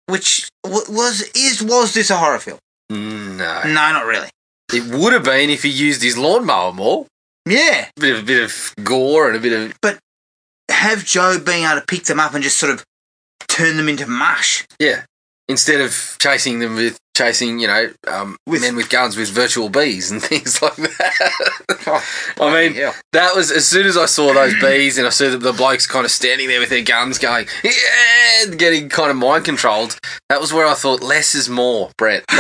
which 0.08 0.50
was 0.66 1.22
is 1.36 1.64
was 1.64 1.94
this 1.94 2.10
a 2.10 2.18
horror 2.18 2.40
film? 2.40 2.60
Mm, 2.92 3.38
No. 3.38 3.62
No, 3.66 3.74
not 3.94 4.06
really. 4.06 4.30
It 4.74 4.84
would 4.94 5.14
have 5.14 5.24
been 5.24 5.50
if 5.50 5.64
he 5.64 5.70
used 5.70 6.02
his 6.04 6.18
lawnmower 6.18 6.74
more. 6.74 7.06
Yeah, 7.46 7.88
A 7.96 8.00
bit 8.02 8.14
of, 8.16 8.24
a 8.24 8.26
bit 8.26 8.44
of 8.44 8.74
gore 8.84 9.28
and 9.30 9.38
a 9.38 9.40
bit 9.40 9.54
of. 9.54 9.74
Have 10.78 11.04
Joe 11.06 11.38
being 11.40 11.66
able 11.66 11.80
to 11.80 11.86
pick 11.86 12.04
them 12.06 12.20
up 12.20 12.34
and 12.34 12.44
just 12.44 12.58
sort 12.58 12.72
of 12.74 12.84
turn 13.48 13.78
them 13.78 13.90
into 13.90 14.08
mush. 14.08 14.66
Yeah. 14.80 15.04
Instead 15.50 15.82
of 15.82 16.16
chasing 16.20 16.60
them 16.60 16.76
with. 16.76 16.98
Chasing, 17.16 17.58
you 17.58 17.66
know, 17.66 17.90
um, 18.08 18.38
With- 18.46 18.62
men 18.62 18.76
with 18.76 18.92
guns 18.92 19.18
with 19.18 19.30
virtual 19.30 19.70
bees 19.70 20.12
and 20.12 20.22
things 20.30 20.62
like 20.62 20.76
that. 20.76 22.04
I 22.40 22.54
mean, 22.54 22.76
yeah. 22.76 22.94
that 23.12 23.36
was 23.36 23.50
as 23.50 23.68
soon 23.68 23.88
as 23.88 23.98
I 23.98 24.06
saw 24.06 24.34
those 24.36 24.54
bees 24.62 25.00
and 25.00 25.08
I 25.08 25.10
saw 25.10 25.32
the, 25.32 25.40
the 25.40 25.52
blokes 25.52 25.88
kind 25.88 26.06
of 26.06 26.12
standing 26.12 26.48
there 26.48 26.60
with 26.60 26.70
their 26.70 26.84
guns 26.84 27.18
going, 27.18 27.48
yeah, 27.64 28.54
getting 28.56 28.88
kind 28.90 29.10
of 29.10 29.18
mind 29.18 29.46
controlled. 29.46 29.98
That 30.30 30.40
was 30.40 30.54
where 30.54 30.68
I 30.68 30.76
thought 30.76 31.02
less 31.02 31.34
is 31.34 31.50
more, 31.50 31.90
Brett. 31.98 32.24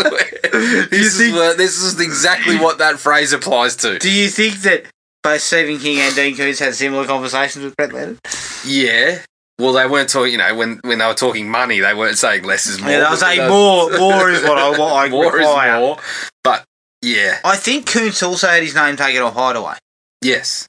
Like, 0.00 0.40
this, 0.90 1.20
is 1.20 1.32
where- 1.34 1.54
this 1.54 1.76
is 1.82 2.00
exactly 2.00 2.56
what 2.56 2.78
that 2.78 2.98
phrase 2.98 3.34
applies 3.34 3.76
to. 3.76 3.98
Do 3.98 4.10
you 4.10 4.28
think 4.28 4.62
that 4.62 4.86
both 5.22 5.40
Stephen 5.40 5.78
King 5.78 5.98
and 6.00 6.14
Dean 6.14 6.36
Koontz 6.36 6.58
had 6.58 6.74
similar 6.74 7.06
conversations 7.06 7.64
with 7.64 7.76
Brett 7.76 7.92
Leonard? 7.92 8.18
Yeah. 8.64 9.20
Well, 9.58 9.74
they 9.74 9.86
weren't 9.86 10.08
talking. 10.08 10.32
You 10.32 10.38
know, 10.38 10.54
when 10.54 10.80
when 10.84 10.98
they 10.98 11.06
were 11.06 11.12
talking 11.14 11.48
money, 11.50 11.80
they 11.80 11.92
weren't 11.92 12.16
saying 12.18 12.44
less 12.44 12.66
is 12.66 12.80
more. 12.80 12.90
Yeah, 12.90 13.06
I 13.06 13.10
was 13.10 13.20
saying 13.20 13.40
more. 13.48 13.90
More 13.98 14.30
is 14.30 14.42
what 14.42 14.56
I 14.58 14.70
what 14.70 14.92
I 14.94 15.08
more 15.10 15.30
require. 15.32 15.74
is 15.74 15.80
more. 15.80 15.96
But 16.42 16.64
yeah, 17.02 17.38
I 17.44 17.56
think 17.56 17.86
Koontz 17.86 18.22
also 18.22 18.46
had 18.48 18.62
his 18.62 18.74
name 18.74 18.96
taken 18.96 19.20
off 19.22 19.34
Hideaway. 19.34 19.74
yes, 20.22 20.66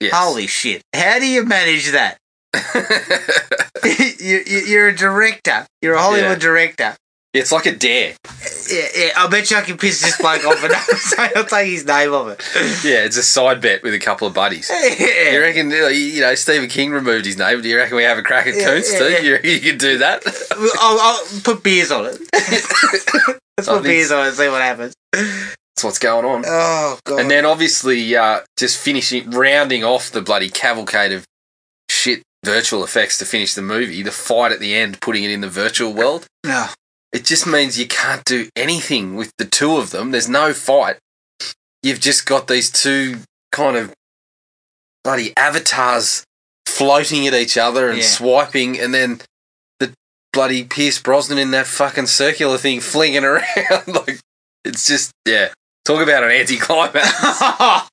yes. 0.00 0.12
Holy 0.14 0.46
shit! 0.46 0.82
How 0.94 1.18
do 1.18 1.26
you 1.26 1.44
manage 1.46 1.90
that? 1.92 2.18
you, 3.84 4.42
you, 4.46 4.58
you're 4.66 4.88
a 4.88 4.94
director. 4.96 5.66
You're 5.80 5.94
a 5.94 6.00
Hollywood 6.00 6.30
Yeah. 6.42 6.48
director. 6.48 6.96
It's 7.34 7.52
like 7.52 7.66
a 7.66 7.74
dare. 7.76 8.14
Yeah, 8.70 8.86
yeah. 8.96 9.08
I 9.16 9.28
bet 9.28 9.50
you 9.50 9.58
I 9.58 9.60
can 9.60 9.76
piss 9.76 10.00
this 10.00 10.16
bloke 10.18 10.44
off 10.46 10.64
enough 10.64 10.82
so 10.98 11.16
I'll 11.36 11.44
take 11.44 11.68
his 11.68 11.84
name 11.84 12.12
off 12.14 12.28
it. 12.28 12.42
Yeah, 12.84 13.04
it's 13.04 13.18
a 13.18 13.22
side 13.22 13.60
bet 13.60 13.82
with 13.82 13.92
a 13.94 13.98
couple 13.98 14.26
of 14.26 14.34
buddies. 14.34 14.70
You 14.98 15.40
reckon, 15.40 15.70
you 15.70 16.20
know, 16.22 16.34
Stephen 16.34 16.68
King 16.70 16.90
removed 16.90 17.26
his 17.26 17.36
name. 17.36 17.60
Do 17.60 17.68
you 17.68 17.76
reckon 17.76 17.96
we 17.96 18.02
have 18.04 18.16
a 18.18 18.22
crack 18.22 18.46
at 18.46 18.54
Yeah, 18.56 18.64
Koontz 18.66 18.92
yeah, 18.92 18.98
too? 18.98 19.08
yeah. 19.10 19.18
You 19.20 19.32
reckon 19.34 19.50
you 19.50 19.60
can 19.60 19.76
do 19.78 19.98
that? 19.98 20.22
I'll, 20.80 20.98
I'll 21.00 21.24
put 21.44 21.62
beers 21.62 21.90
on 21.90 22.06
it. 22.06 22.18
Let's 23.58 23.68
I 23.68 23.74
put 23.74 23.82
beers 23.84 24.10
on 24.10 24.24
it 24.24 24.28
and 24.28 24.36
see 24.36 24.48
what 24.48 24.62
happens. 24.62 24.94
That's 25.12 25.84
what's 25.84 25.98
going 25.98 26.24
on. 26.24 26.44
Oh 26.46 26.98
god. 27.04 27.20
And 27.20 27.30
then 27.30 27.44
obviously, 27.44 28.16
uh, 28.16 28.40
just 28.58 28.78
finishing, 28.78 29.30
rounding 29.30 29.84
off 29.84 30.10
the 30.10 30.22
bloody 30.22 30.48
cavalcade 30.48 31.12
of 31.12 31.24
shit 31.90 32.22
virtual 32.44 32.82
effects 32.84 33.18
to 33.18 33.24
finish 33.26 33.54
the 33.54 33.62
movie, 33.62 34.02
the 34.02 34.10
fight 34.10 34.50
at 34.52 34.60
the 34.60 34.74
end, 34.74 35.00
putting 35.02 35.24
it 35.24 35.30
in 35.30 35.40
the 35.42 35.48
virtual 35.48 35.92
world. 35.92 36.26
no. 36.44 36.66
It 37.12 37.24
just 37.24 37.46
means 37.46 37.78
you 37.78 37.86
can't 37.86 38.24
do 38.24 38.48
anything 38.54 39.16
with 39.16 39.32
the 39.38 39.44
two 39.46 39.76
of 39.76 39.90
them. 39.90 40.10
There's 40.10 40.28
no 40.28 40.52
fight. 40.52 40.98
You've 41.82 42.00
just 42.00 42.26
got 42.26 42.48
these 42.48 42.70
two 42.70 43.20
kind 43.52 43.76
of 43.76 43.94
bloody 45.04 45.32
avatars 45.36 46.24
floating 46.66 47.26
at 47.26 47.34
each 47.34 47.56
other 47.56 47.88
and 47.88 47.98
Yeah. 47.98 48.04
swiping, 48.04 48.78
and 48.78 48.92
then 48.92 49.20
the 49.80 49.92
bloody 50.32 50.64
Pierce 50.64 51.00
Brosnan 51.00 51.38
in 51.38 51.50
that 51.52 51.66
fucking 51.66 52.08
circular 52.08 52.58
thing 52.58 52.80
flinging 52.80 53.24
around. 53.24 53.44
like, 53.86 54.18
it's 54.64 54.86
just, 54.86 55.12
yeah. 55.26 55.48
Talk 55.86 56.02
about 56.02 56.24
an 56.24 56.30
anticlimax. 56.30 56.94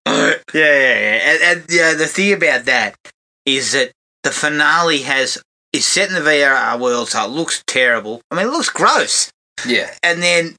yeah, 0.07 0.35
yeah, 0.53 0.99
yeah. 0.99 1.19
And, 1.23 1.41
and 1.43 1.65
yeah, 1.69 1.93
the 1.93 2.07
thing 2.07 2.33
about 2.33 2.65
that 2.65 2.95
is 3.45 3.71
that 3.71 3.91
the 4.23 4.31
finale 4.31 5.03
has 5.03 5.41
is 5.75 5.85
set 5.85 6.09
in 6.09 6.15
the 6.15 6.21
VR 6.21 6.79
world, 6.79 7.09
so 7.09 7.23
it 7.25 7.29
looks 7.29 7.63
terrible. 7.67 8.21
I 8.31 8.35
mean, 8.35 8.47
it 8.47 8.51
looks 8.51 8.69
gross. 8.69 9.31
yeah. 9.67 9.91
And 10.03 10.21
then 10.21 10.55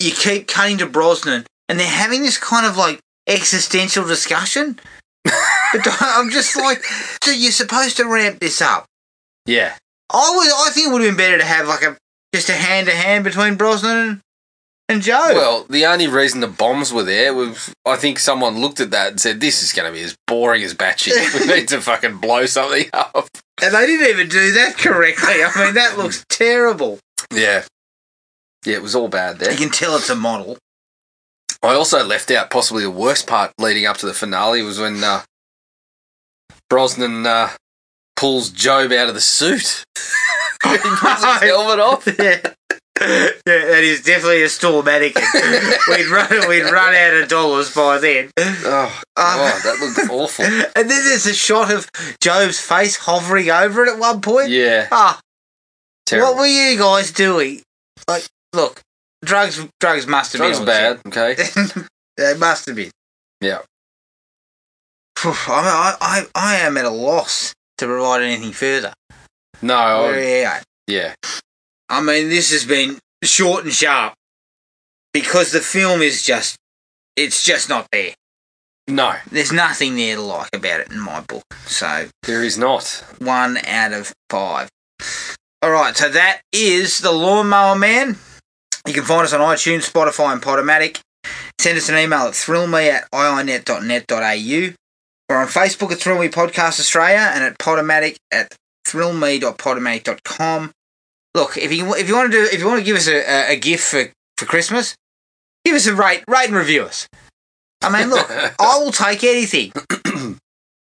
you 0.00 0.10
keep 0.12 0.48
cutting 0.48 0.78
to 0.78 0.86
Brosnan, 0.86 1.44
and 1.68 1.78
they're 1.78 1.86
having 1.86 2.22
this 2.22 2.38
kind 2.38 2.66
of 2.66 2.76
like 2.76 3.00
existential 3.26 4.06
discussion. 4.06 4.78
But 5.72 5.88
I'm 6.00 6.30
just 6.30 6.54
like, 6.54 6.84
so 7.24 7.32
you're 7.32 7.50
supposed 7.50 7.96
to 7.96 8.04
ramp 8.04 8.38
this 8.38 8.62
up. 8.62 8.84
Yeah. 9.44 9.74
I 10.12 10.32
would, 10.36 10.68
I 10.68 10.70
think 10.72 10.86
it 10.86 10.92
would 10.92 11.02
have 11.02 11.10
been 11.10 11.16
better 11.16 11.38
to 11.38 11.44
have 11.44 11.66
like 11.66 11.82
a 11.82 11.96
just 12.32 12.48
a 12.48 12.52
hand 12.52 12.86
to 12.86 12.92
hand 12.94 13.24
between 13.24 13.56
Brosnan 13.56 14.20
and, 14.88 15.02
Joe. 15.02 15.30
Well, 15.34 15.66
the 15.68 15.86
only 15.86 16.06
reason 16.06 16.40
the 16.40 16.46
bombs 16.46 16.92
were 16.92 17.02
there 17.02 17.34
was 17.34 17.72
I 17.86 17.96
think 17.96 18.18
someone 18.18 18.60
looked 18.60 18.80
at 18.80 18.90
that 18.90 19.10
and 19.12 19.20
said, 19.20 19.40
"This 19.40 19.62
is 19.62 19.72
going 19.72 19.90
to 19.90 19.96
be 19.96 20.04
as 20.04 20.16
boring 20.26 20.62
as 20.62 20.74
batshit. 20.74 21.40
we 21.48 21.54
need 21.54 21.68
to 21.68 21.80
fucking 21.80 22.18
blow 22.18 22.46
something 22.46 22.86
up." 22.92 23.28
And 23.62 23.74
they 23.74 23.86
didn't 23.86 24.08
even 24.08 24.28
do 24.28 24.52
that 24.52 24.76
correctly. 24.76 25.42
I 25.44 25.64
mean, 25.64 25.74
that 25.74 25.96
looks 25.96 26.24
terrible. 26.28 26.98
Yeah, 27.32 27.64
yeah, 28.64 28.74
it 28.74 28.82
was 28.82 28.94
all 28.94 29.08
bad 29.08 29.38
there. 29.38 29.52
You 29.52 29.58
can 29.58 29.70
tell 29.70 29.96
it's 29.96 30.10
a 30.10 30.14
model. 30.14 30.58
I 31.62 31.74
also 31.74 32.04
left 32.04 32.30
out 32.30 32.50
possibly 32.50 32.82
the 32.82 32.90
worst 32.90 33.26
part 33.26 33.52
leading 33.58 33.86
up 33.86 33.96
to 33.98 34.06
the 34.06 34.12
finale 34.12 34.62
was 34.62 34.78
when 34.78 35.02
uh, 35.02 35.22
Brosnan 36.68 37.26
uh, 37.26 37.50
pulls 38.16 38.50
Jobe 38.50 38.96
out 38.96 39.08
of 39.08 39.14
the 39.14 39.20
suit. 39.20 39.84
he 40.64 40.76
puts 40.76 41.24
his 41.24 41.40
helmet 41.40 41.78
off. 41.78 42.06
yeah. 42.18 42.52
Yeah, 43.00 43.28
that 43.44 43.82
is 43.82 44.02
definitely 44.02 44.42
a 44.44 44.48
store 44.48 44.82
mannequin. 44.82 45.24
we'd 45.88 46.06
run, 46.06 46.48
we'd 46.48 46.62
run 46.70 46.94
out 46.94 47.14
of 47.22 47.28
dollars 47.28 47.74
by 47.74 47.98
then. 47.98 48.30
Oh 48.38 49.02
god, 49.16 49.62
that 49.64 49.78
looked 49.80 50.10
awful. 50.10 50.44
And 50.76 50.90
then 50.90 51.04
there's 51.04 51.26
a 51.26 51.34
shot 51.34 51.72
of 51.72 51.88
Jobe's 52.20 52.60
face 52.60 52.96
hovering 52.96 53.50
over 53.50 53.84
it 53.84 53.92
at 53.92 53.98
one 53.98 54.20
point. 54.20 54.50
Yeah, 54.50 54.86
Ah, 54.92 55.20
terrible. 56.06 56.30
what 56.34 56.38
were 56.40 56.46
you 56.46 56.78
guys 56.78 57.10
doing? 57.10 57.62
Like, 58.08 58.26
look, 58.52 58.80
drugs, 59.24 59.60
drugs 59.80 60.06
must 60.06 60.32
have 60.32 60.40
Drugs 60.40 60.58
been 60.58 60.66
bad. 60.66 61.00
Okay. 61.06 61.34
they 62.16 62.34
must 62.36 62.66
have 62.66 62.76
been. 62.76 62.90
Yeah. 63.40 63.58
I, 65.26 65.96
I, 66.00 66.26
I 66.34 66.54
am 66.56 66.76
at 66.76 66.84
a 66.84 66.90
loss 66.90 67.54
to 67.78 67.86
provide 67.86 68.22
anything 68.22 68.52
further. 68.52 68.92
No. 69.62 70.02
Where 70.02 70.46
are 70.48 70.62
yeah. 70.86 71.14
I 71.88 72.00
mean, 72.00 72.28
this 72.28 72.50
has 72.52 72.64
been 72.64 72.98
short 73.22 73.64
and 73.64 73.72
sharp 73.72 74.14
because 75.12 75.52
the 75.52 75.60
film 75.60 76.02
is 76.02 76.22
just, 76.22 76.56
it's 77.16 77.44
just 77.44 77.68
not 77.68 77.88
there. 77.92 78.14
No, 78.86 79.14
There's 79.30 79.52
nothing 79.52 79.96
there 79.96 80.16
to 80.16 80.22
like 80.22 80.50
about 80.52 80.80
it 80.80 80.90
in 80.90 80.98
my 81.00 81.20
book. 81.20 81.44
So, 81.66 82.08
there 82.24 82.42
is 82.44 82.58
not. 82.58 83.02
one 83.18 83.56
out 83.66 83.92
of 83.94 84.12
five. 84.28 84.68
All 85.62 85.70
right, 85.70 85.96
so 85.96 86.10
that 86.10 86.42
is 86.52 86.98
The 86.98 87.10
Lawnmower 87.12 87.76
Man. 87.76 88.18
You 88.86 88.92
can 88.92 89.04
find 89.04 89.22
us 89.22 89.32
on 89.32 89.40
iTunes, 89.40 89.90
Spotify, 89.90 90.34
and 90.34 90.42
Podomatic. 90.42 91.00
Send 91.58 91.78
us 91.78 91.88
an 91.88 91.96
email 91.96 92.26
at 92.26 92.34
thrillme 92.34 92.74
at 92.74 93.10
iinet.net.au. 93.10 94.74
We're 95.30 95.40
on 95.40 95.48
Facebook 95.48 95.90
at 95.90 95.98
Thrill 95.98 96.18
Me 96.20 96.28
Podcast 96.28 96.78
Australia 96.78 97.30
and 97.32 97.42
at 97.42 97.56
Podomatic 97.58 98.16
at 98.30 98.54
thrillme.podomatic.com. 98.86 100.72
Look, 101.34 101.56
if 101.56 101.72
you 101.72 101.94
if 101.94 102.08
you 102.08 102.14
want 102.14 102.30
to 102.30 102.38
do 102.38 102.48
if 102.50 102.60
you 102.60 102.66
want 102.66 102.78
to 102.78 102.84
give 102.84 102.96
us 102.96 103.08
a, 103.08 103.16
a, 103.16 103.52
a 103.52 103.56
gift 103.56 103.84
for, 103.84 104.04
for 104.36 104.46
Christmas, 104.46 104.94
give 105.64 105.74
us 105.74 105.86
a 105.86 105.94
rate 105.94 106.24
rate 106.28 106.46
and 106.46 106.54
review 106.54 106.82
us. 106.82 107.08
I 107.82 107.90
mean, 107.90 108.10
look, 108.10 108.30
I 108.30 108.78
will 108.78 108.92
take 108.92 109.24
anything. 109.24 109.72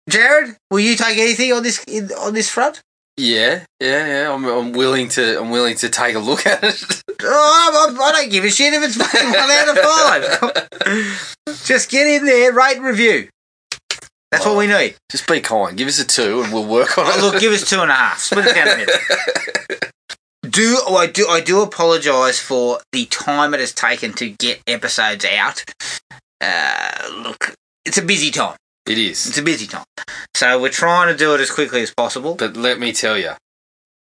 Jared, 0.08 0.56
will 0.70 0.80
you 0.80 0.96
take 0.96 1.18
anything 1.18 1.52
on 1.52 1.62
this 1.62 1.84
in, 1.84 2.10
on 2.12 2.34
this 2.34 2.50
front? 2.50 2.80
Yeah, 3.16 3.64
yeah, 3.80 4.06
yeah. 4.06 4.32
I'm, 4.32 4.44
I'm 4.44 4.72
willing 4.72 5.08
to. 5.10 5.40
I'm 5.40 5.50
willing 5.50 5.76
to 5.76 5.88
take 5.88 6.14
a 6.14 6.18
look 6.18 6.46
at 6.46 6.64
it. 6.64 7.02
Oh, 7.22 7.96
I, 8.00 8.02
I 8.02 8.12
don't 8.12 8.30
give 8.30 8.44
a 8.44 8.50
shit 8.50 8.72
if 8.72 8.82
it's 8.82 8.98
one 8.98 9.10
out 9.50 9.68
of 9.68 9.78
five. 10.88 11.36
Just 11.64 11.90
get 11.90 12.06
in 12.06 12.24
there, 12.24 12.52
rate 12.52 12.76
and 12.76 12.84
review. 12.84 13.28
That's 14.30 14.46
what 14.46 14.56
we 14.56 14.72
oh, 14.72 14.78
need. 14.78 14.96
Just 15.10 15.26
be 15.28 15.40
kind. 15.40 15.76
Give 15.76 15.88
us 15.88 15.98
a 16.00 16.06
two, 16.06 16.42
and 16.42 16.52
we'll 16.52 16.66
work 16.66 16.96
on 16.96 17.06
it. 17.06 17.14
Oh, 17.16 17.30
look, 17.30 17.40
give 17.40 17.52
us 17.52 17.68
two 17.68 17.80
and 17.80 17.90
a 17.90 17.94
half. 17.94 18.20
Split 18.20 18.46
it 18.46 18.54
down 18.54 18.68
a 18.68 18.76
minute. 18.76 19.89
Do 20.50 20.78
oh, 20.86 20.96
I 20.96 21.06
do 21.06 21.28
I 21.28 21.40
do 21.40 21.62
apologise 21.62 22.40
for 22.40 22.80
the 22.92 23.06
time 23.06 23.54
it 23.54 23.60
has 23.60 23.72
taken 23.72 24.12
to 24.14 24.30
get 24.30 24.60
episodes 24.66 25.24
out. 25.24 25.64
Uh, 26.40 27.22
look, 27.22 27.54
it's 27.84 27.98
a 27.98 28.02
busy 28.02 28.30
time. 28.30 28.56
It 28.86 28.98
is. 28.98 29.26
It's 29.26 29.38
a 29.38 29.42
busy 29.42 29.66
time. 29.66 29.84
So 30.34 30.60
we're 30.60 30.70
trying 30.70 31.12
to 31.12 31.16
do 31.16 31.34
it 31.34 31.40
as 31.40 31.50
quickly 31.50 31.82
as 31.82 31.92
possible. 31.94 32.34
But 32.34 32.56
let 32.56 32.80
me 32.80 32.92
tell 32.92 33.16
you, 33.18 33.32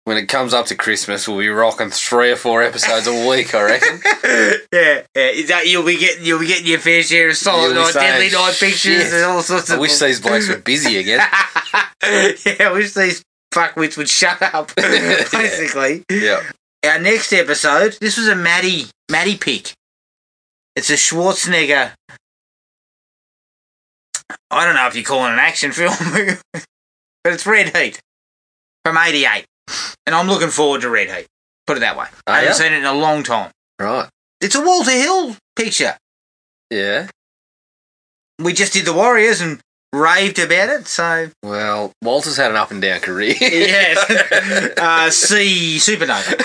when 0.05 0.17
it 0.17 0.27
comes 0.27 0.53
up 0.53 0.65
to 0.67 0.75
Christmas, 0.75 1.27
we'll 1.27 1.37
be 1.37 1.49
rocking 1.49 1.89
three 1.89 2.31
or 2.31 2.35
four 2.35 2.63
episodes 2.63 3.05
a 3.05 3.27
week. 3.29 3.53
I 3.53 3.63
reckon. 3.63 4.01
yeah, 4.73 5.01
yeah. 5.15 5.45
That 5.47 5.63
you'll 5.65 5.85
be 5.85 5.97
getting 5.97 6.25
you'll 6.25 6.39
be 6.39 6.47
getting 6.47 6.65
your 6.65 6.79
fair 6.79 7.03
share 7.03 7.29
of 7.29 7.37
solid 7.37 7.75
night, 7.75 7.91
saying, 7.91 8.07
deadly 8.07 8.29
night 8.31 8.55
pictures 8.59 9.03
"Shit, 9.03 9.13
and 9.13 9.25
all 9.25 9.41
sorts 9.41 9.69
I 9.69 9.75
of. 9.75 9.79
wish 9.81 9.99
these 9.99 10.21
blokes 10.21 10.49
were 10.49 10.57
busy 10.57 10.97
again. 10.97 11.19
yeah, 12.03 12.67
I 12.67 12.71
wish 12.73 12.93
these 12.93 13.21
fuckwits 13.53 13.97
would 13.97 14.09
shut 14.09 14.41
up. 14.41 14.71
Basically, 14.75 16.03
Yeah. 16.09 16.41
our 16.85 16.99
next 16.99 17.33
episode. 17.33 17.97
This 18.01 18.17
was 18.17 18.27
a 18.27 18.35
Maddie 18.35 18.85
Maddie 19.09 19.37
pick. 19.37 19.73
It's 20.75 20.89
a 20.89 20.93
Schwarzenegger 20.93 21.91
I 24.49 24.65
don't 24.65 24.75
know 24.75 24.87
if 24.87 24.95
you 24.95 25.03
call 25.03 25.25
it 25.25 25.31
an 25.33 25.39
action 25.39 25.71
film, 25.73 25.93
but 26.53 27.33
it's 27.33 27.45
Red 27.45 27.75
Heat 27.75 27.99
from 28.85 28.97
'88, 28.97 29.45
and 30.05 30.15
I'm 30.15 30.27
looking 30.27 30.49
forward 30.49 30.81
to 30.81 30.89
Red 30.89 31.09
Heat. 31.09 31.27
Put 31.67 31.77
it 31.77 31.81
that 31.81 31.97
way. 31.97 32.05
Oh, 32.27 32.31
I 32.31 32.39
haven't 32.41 32.49
yeah? 32.49 32.53
seen 32.53 32.73
it 32.73 32.77
in 32.79 32.85
a 32.85 32.93
long 32.93 33.23
time. 33.23 33.51
Right. 33.79 34.09
It's 34.39 34.55
a 34.55 34.61
Walter 34.61 34.91
Hill 34.91 35.35
picture. 35.55 35.95
Yeah. 36.69 37.07
We 38.39 38.53
just 38.53 38.73
did 38.73 38.85
the 38.85 38.93
Warriors 38.93 39.39
and 39.41 39.59
raved 39.93 40.39
about 40.39 40.69
it, 40.69 40.87
so 40.87 41.29
Well, 41.43 41.91
Walter's 42.01 42.37
had 42.37 42.51
an 42.51 42.57
up 42.57 42.71
and 42.71 42.81
down 42.81 42.99
career. 43.01 43.35
yes. 43.39 43.97
uh, 44.77 45.09
see 45.09 45.77
Supernova. 45.77 46.41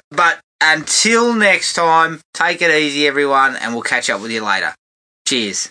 but 0.10 0.40
until 0.60 1.34
next 1.34 1.74
time, 1.74 2.20
take 2.34 2.62
it 2.62 2.70
easy, 2.70 3.06
everyone, 3.06 3.56
and 3.56 3.72
we'll 3.74 3.82
catch 3.82 4.08
up 4.10 4.20
with 4.20 4.30
you 4.30 4.44
later. 4.44 4.74
Cheers. 5.26 5.70